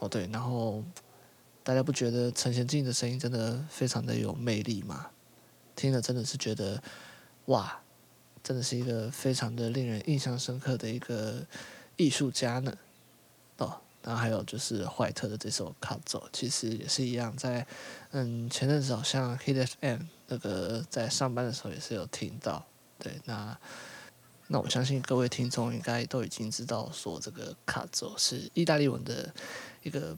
[0.00, 0.84] 哦对，然后
[1.62, 5.06] 大家不觉得陈娴静的声音真的非常的有魅力吗？
[5.74, 6.82] 听了真的是觉得
[7.46, 7.80] 哇！
[8.42, 11.44] 真的是一个非常的令人印象深刻的一个
[11.96, 12.72] 艺术家呢。
[14.06, 17.66] 然后还有就是怀特的这首《卡走》，其实也是一样在，
[18.12, 22.64] 嗯前阵子好像 Hit FM 那个在上班的时候也是有听到。
[23.00, 23.58] 对，那
[24.46, 29.34] 那我相信各位听众应该都已经知道，说这个“卡走”是意大利文的
[29.82, 30.16] 一个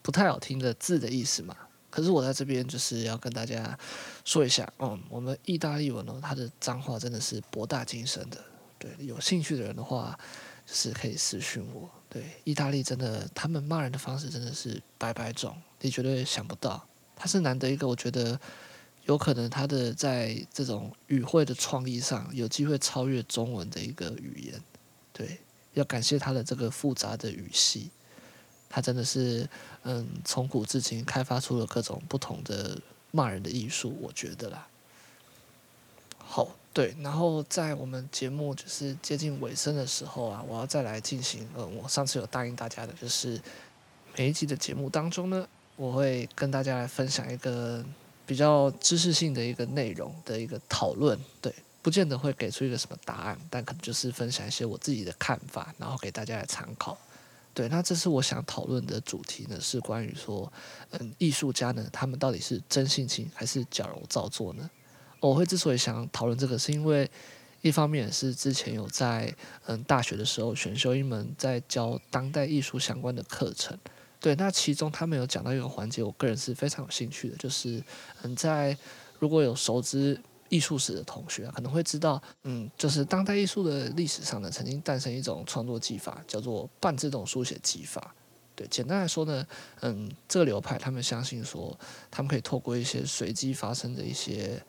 [0.00, 1.54] 不太好听的字的意思嘛。
[1.90, 3.78] 可是我在这边就是要跟大家
[4.24, 8.42] 说一下，嗯，我们意大利文哦，它的脏话真的是博大精深的。
[8.78, 10.18] 对，有兴趣的人的话，
[10.64, 11.90] 就是可以私讯我。
[12.12, 16.84] 对，意大利真的，他们骂人的方式真的是百百种，你绝对想不到。
[17.14, 18.38] 他是难得一个，我觉得
[19.04, 24.60] 有可能他的在这种语汇的创意上有机会超越中文的一个语言。
[25.12, 25.38] 对，
[25.74, 27.90] 要感谢他的这个复杂的语系。
[28.68, 29.48] 他真的是，
[29.82, 32.80] 嗯，从古至今开发出了各种不同的
[33.10, 34.66] 骂人的艺术，我觉得啦。
[36.18, 43.40] 好，对，然后在我们节目就是接近尾声的时候啊，我要再来进行，嗯，我上次有答应大家的，就是
[44.16, 47.84] 每一集的节目当中呢，我会跟大家来分享一个
[48.24, 51.52] 比较知识性的一个内容的一个讨论，对，
[51.82, 56.96] 不见得会给出一个什么答案，但可能就是分享一些我自己的看法，然后给大家来参考。
[57.52, 60.50] 对，那这是我想讨论的主题呢，是关于说，
[60.90, 64.70] 嗯，艺术家呢，他们到底是真性情还是矫揉造作呢？
[65.20, 67.08] 我会之所以想讨论这个，是因为
[67.60, 69.32] 一方面是之前有在
[69.66, 73.78] 嗯大学的时候选修一门在教当代艺术相关的课程，
[74.18, 77.82] 对，那其中他们有讲到一个环节，我个人是非常有兴趣的，就是
[78.22, 78.76] 嗯，在
[79.18, 80.20] 如果有熟知。
[80.50, 88.12] 艺术史的同学可能会知道，嗯，就是当代艺术的历史上呢，曾经诞生一种创作技法，叫做半自动书写技法。
[88.56, 89.46] 对，简单来说呢，
[89.82, 91.78] 嗯，这个流派他们相信说，
[92.10, 94.60] 他们可以透过一些随机发生的一些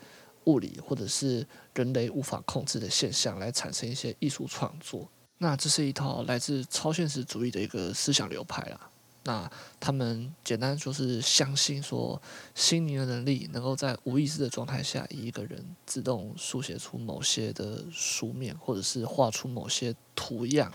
[0.46, 5.10] 物理或者是人类无法控制的现象，来产生一些艺术创作。
[5.38, 8.90] 那这是一套来自超现实主义的一个思想流派啦。
[9.24, 12.20] 那他们简单说是相信说，
[12.56, 20.74] 心灵的能力能够在无意识的状态下，以一个人自动书写出某些的书面，或者是画出某些图样。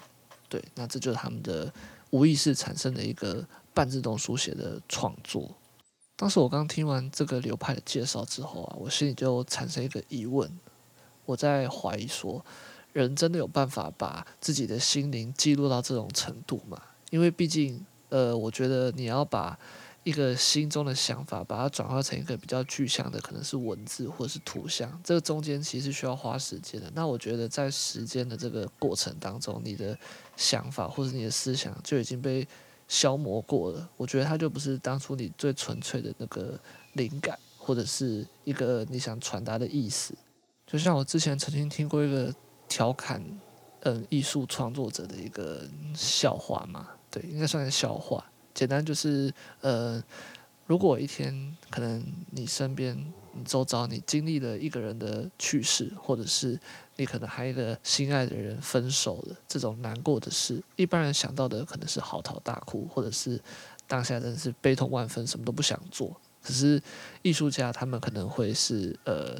[0.48, 1.72] 对，那这就是他们的
[2.10, 3.44] 无意识产生的一个
[3.74, 5.52] 半自动书写的创作。
[6.16, 10.50] 当时我刚听完这个流派的介绍之后啊，我心里就产生一个疑问：
[11.24, 12.44] 我在怀疑说，
[12.92, 16.80] 人真的有办法把自己的心灵记录到这种程度吗？
[17.10, 17.84] 因为毕竟。
[18.08, 19.58] 呃，我觉得你要把
[20.04, 26.88] 一个心中的想法，把它转化成一个比较具象的，可能是文字或者是图像，这个中间其实需要花时间的。
[26.94, 29.98] 那我觉得在时间的这个过程当中，你的
[30.36, 32.46] 想法或者你的思想就已经被
[32.88, 33.88] 消磨过了。
[33.96, 36.58] 我觉得它就不是当初你最纯粹的那个
[36.94, 40.14] 灵感，或者是一个你想传达的意思。
[40.66, 42.34] 就像我之前曾经听过一个
[42.68, 43.22] 调侃，
[43.80, 45.62] 嗯，艺术创作者的一个
[45.94, 48.24] 笑话嘛，对，应该算是笑话。
[48.52, 50.02] 简单就是，呃，
[50.66, 52.96] 如果一天可能你身边、
[53.38, 56.58] 你周遭你经历了一个人的去世，或者是
[56.96, 63.40] 你可能还有一个心爱的人分手了，这种难过的事，一般人想到的可能是嚎啕大哭，或者是
[63.86, 66.18] 当下真的是悲痛万分，什么都不想做。
[66.42, 66.82] 可是
[67.22, 69.36] 艺术家他们可能会是呃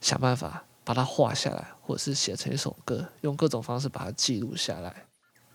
[0.00, 5.04] 想办法把它画下来，或者是写成一首歌，用各种方式把它记录下来。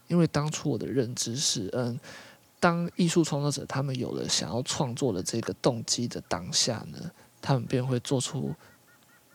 [0.08, 2.00] 因为当初我的认知是，嗯。
[2.62, 7.10] 当艺术创作者他们有了想要创作的这个动机的当下呢，
[7.41, 8.53] 他们便会做出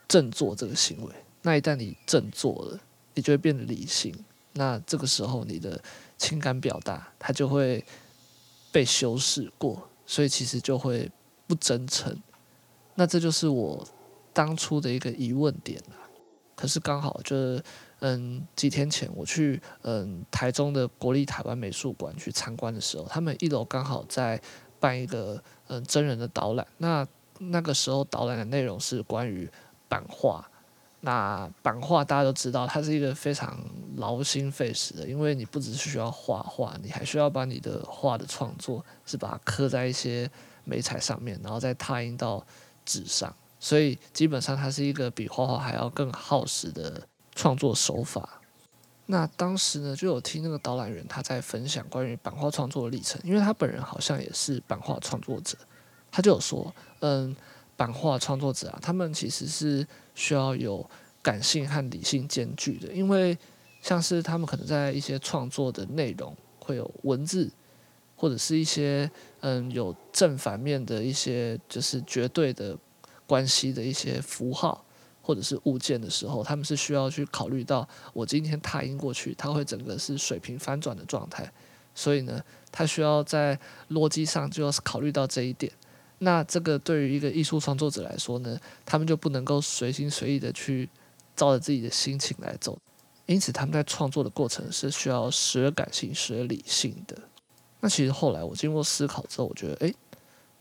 [0.08, 1.12] 振作这个行为。
[1.42, 2.80] 那一旦你振作了，
[3.14, 4.14] 你就会变得理性。
[4.52, 5.80] 那这个时候你的
[6.16, 7.84] 情感表达，它就会
[8.70, 11.10] 被修饰过，所以其实就会
[11.46, 12.16] 不真诚。
[12.94, 13.86] 那这就是我
[14.32, 16.00] 当初的一个疑问点啊。
[16.54, 17.62] 可是刚好就是。
[18.00, 24.38] 嗯，几天前我去嗯台中的国立台湾美术馆去参观的时候，他们一楼刚好在
[24.78, 26.66] 办一个嗯真人的导览。
[26.76, 27.06] 那
[27.50, 29.50] 那个时候导览的内容是关于
[29.88, 30.48] 版画。
[31.00, 33.58] 那版画大家都知道，它是一个非常
[33.96, 40.30] 劳心费时的，因为你不只是需要画画，你还需要把你的画的创作是把它刻在一些
[40.64, 42.44] 媒材上面，然后再拓印到
[42.84, 43.34] 纸上。
[43.58, 47.06] 所以基本上它是一个比画画还要更耗时的。
[47.36, 48.40] 创作手法，
[49.06, 55.58] 那当时呢就有听那个导览员他在分享关于版画创作的历程，因为他本人好像也是版画创作者，
[56.14, 57.34] 他就有说，嗯，
[57.76, 59.84] 版画创作者啊，他们其实是
[60.14, 60.88] 需要有
[61.20, 63.36] 感性和理性兼具的，因为
[63.82, 67.50] 像是他们可能在一些创作的内容会有文字，
[68.14, 69.10] 或者是一些
[69.40, 72.78] 嗯有正反面的一些就是绝对的
[73.26, 74.84] 关系的一些符号。
[75.26, 81.50] 或者是物件的时候，他们是需要去考虑到我今天拓印过去，它会整个是水平翻转的状态，
[81.94, 82.38] 所以呢，
[82.70, 83.58] 他需要在
[83.88, 85.72] 逻辑上就要考虑到这一点。
[86.24, 90.88] 那这个对于一个艺术创作者来说呢，他们就不能够随心随意的去
[91.36, 92.78] 照着自己的心情来走，
[93.26, 97.16] 因此他们在创作的过程是需要时而感性，时而理性的。
[97.80, 99.94] 那其实后来我经过思考之后，我觉得，诶，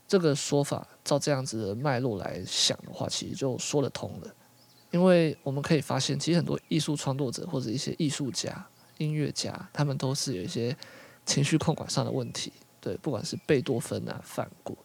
[0.06, 4.34] 这个说法照这样子的脉络来想的话，其实就说得通了。
[4.90, 8.64] 因为我们可以发现，其实很多艺术创作者或者一些艺术家、
[8.98, 10.76] 音乐家，他们都是有一些
[11.24, 12.52] 情绪控管上的问题。
[12.80, 14.76] 对，不管是贝多芬啊、梵谷，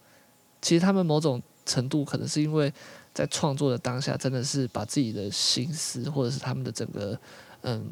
[0.62, 2.74] 其实他们某种程度可能是因为
[3.14, 7.20] 在创作的当下，真的是把自己的心思或者是他们的整个
[7.62, 7.86] 嗯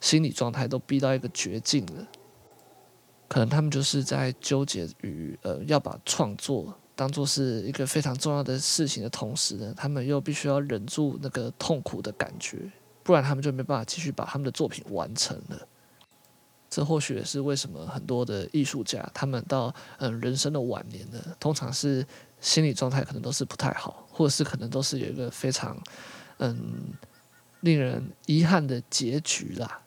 [0.00, 2.06] 心理状态都逼到一个绝境了。
[3.28, 6.74] 可能他们就是在纠结于呃要把创作。
[6.96, 12.58] 当做是一个非常重要的事情的同时呢，他们又必须要忍住那个痛苦的感觉，
[13.04, 15.68] 不然他们就没办法继续把他们的作品完成了。
[16.70, 22.06] 这或许也是为什么很多的艺术家，他们到嗯人生的晚年呢，通常是
[22.40, 25.80] 心理状态可能都是不太好，或者是可能都是有一个非常
[26.38, 26.92] 嗯
[27.60, 29.80] 令人遗憾的结局啦。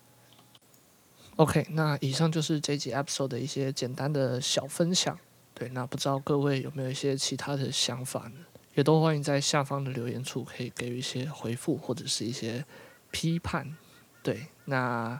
[1.37, 5.17] OK，那以上就是这集 episode 的一些简单的小分享。
[5.53, 8.45] 对，那不知道各位有没有一些其他的想法呢？
[8.73, 12.63] 也都欢迎在下方的留言处可以给予一些回复或者是一些
[13.11, 13.75] 批判。
[14.23, 15.19] 对，那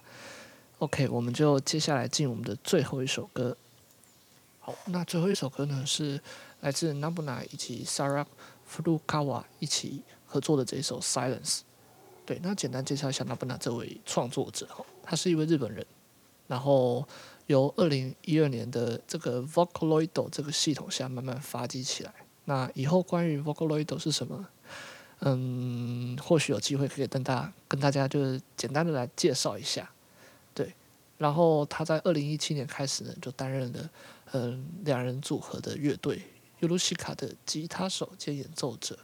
[0.81, 3.55] OK，我们就接下来进我们的最后一首歌。
[4.59, 6.19] 好，那最后一首歌呢是
[6.61, 8.25] 来自 Nabuna 以及 Sara
[8.67, 11.57] Furukawa 一起合作的这一首《Silence》。
[12.25, 15.85] 对，那简单介绍一下 Nabuna 这位创作者哈，他是一位日本人，
[16.47, 17.07] 然后。
[17.47, 22.13] 由二零一二年的这个 Vocaloid 这个系统下慢慢发迹起来。
[22.45, 24.47] 那以后关于 Vocaloid 是什么？
[25.19, 29.91] 嗯，或许有机会可以跟大家跟大家就是简单的来介绍一下。
[31.21, 33.89] 然后他在二零一七年开始呢，就担任了
[34.31, 36.19] 嗯两人组合的乐队
[36.59, 38.97] Yorushika 的吉他手兼演奏者。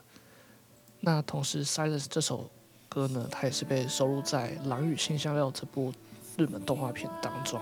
[0.99, 2.49] 那同时《Silence》这首
[2.89, 5.93] 歌呢，它也是被收录在《狼与辛香料》这部
[6.37, 7.61] 日本动画片当中。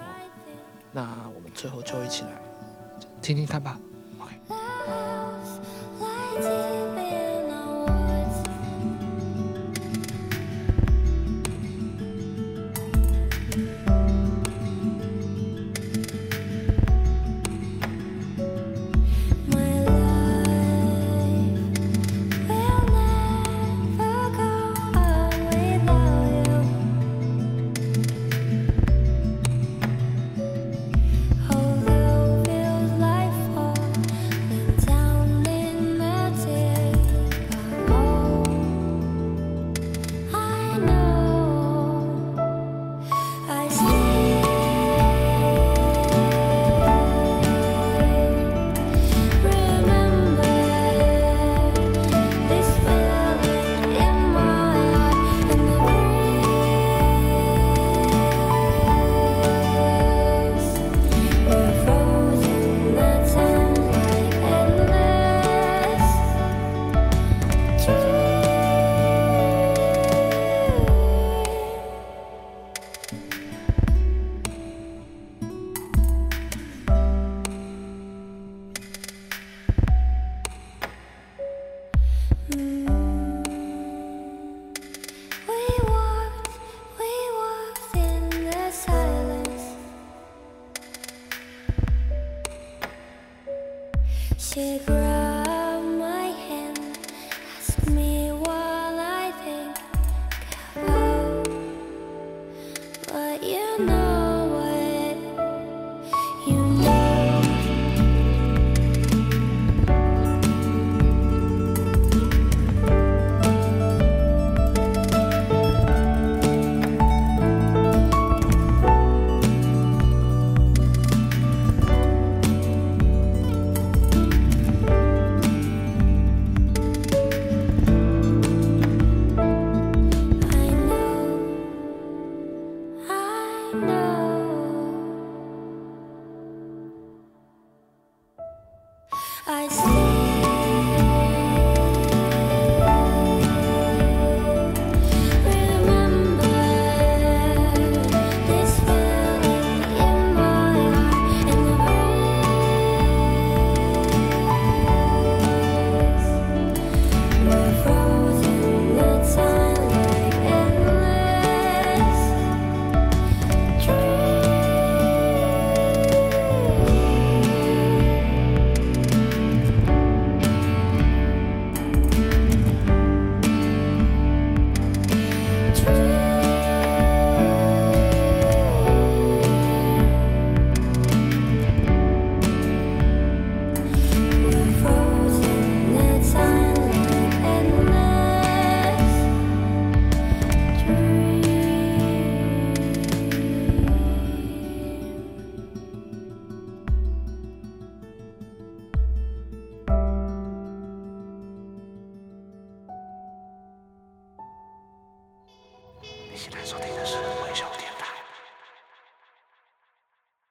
[0.93, 2.41] 那我们最后就一起来
[3.21, 3.77] 听听看吧
[6.39, 6.84] ，OK。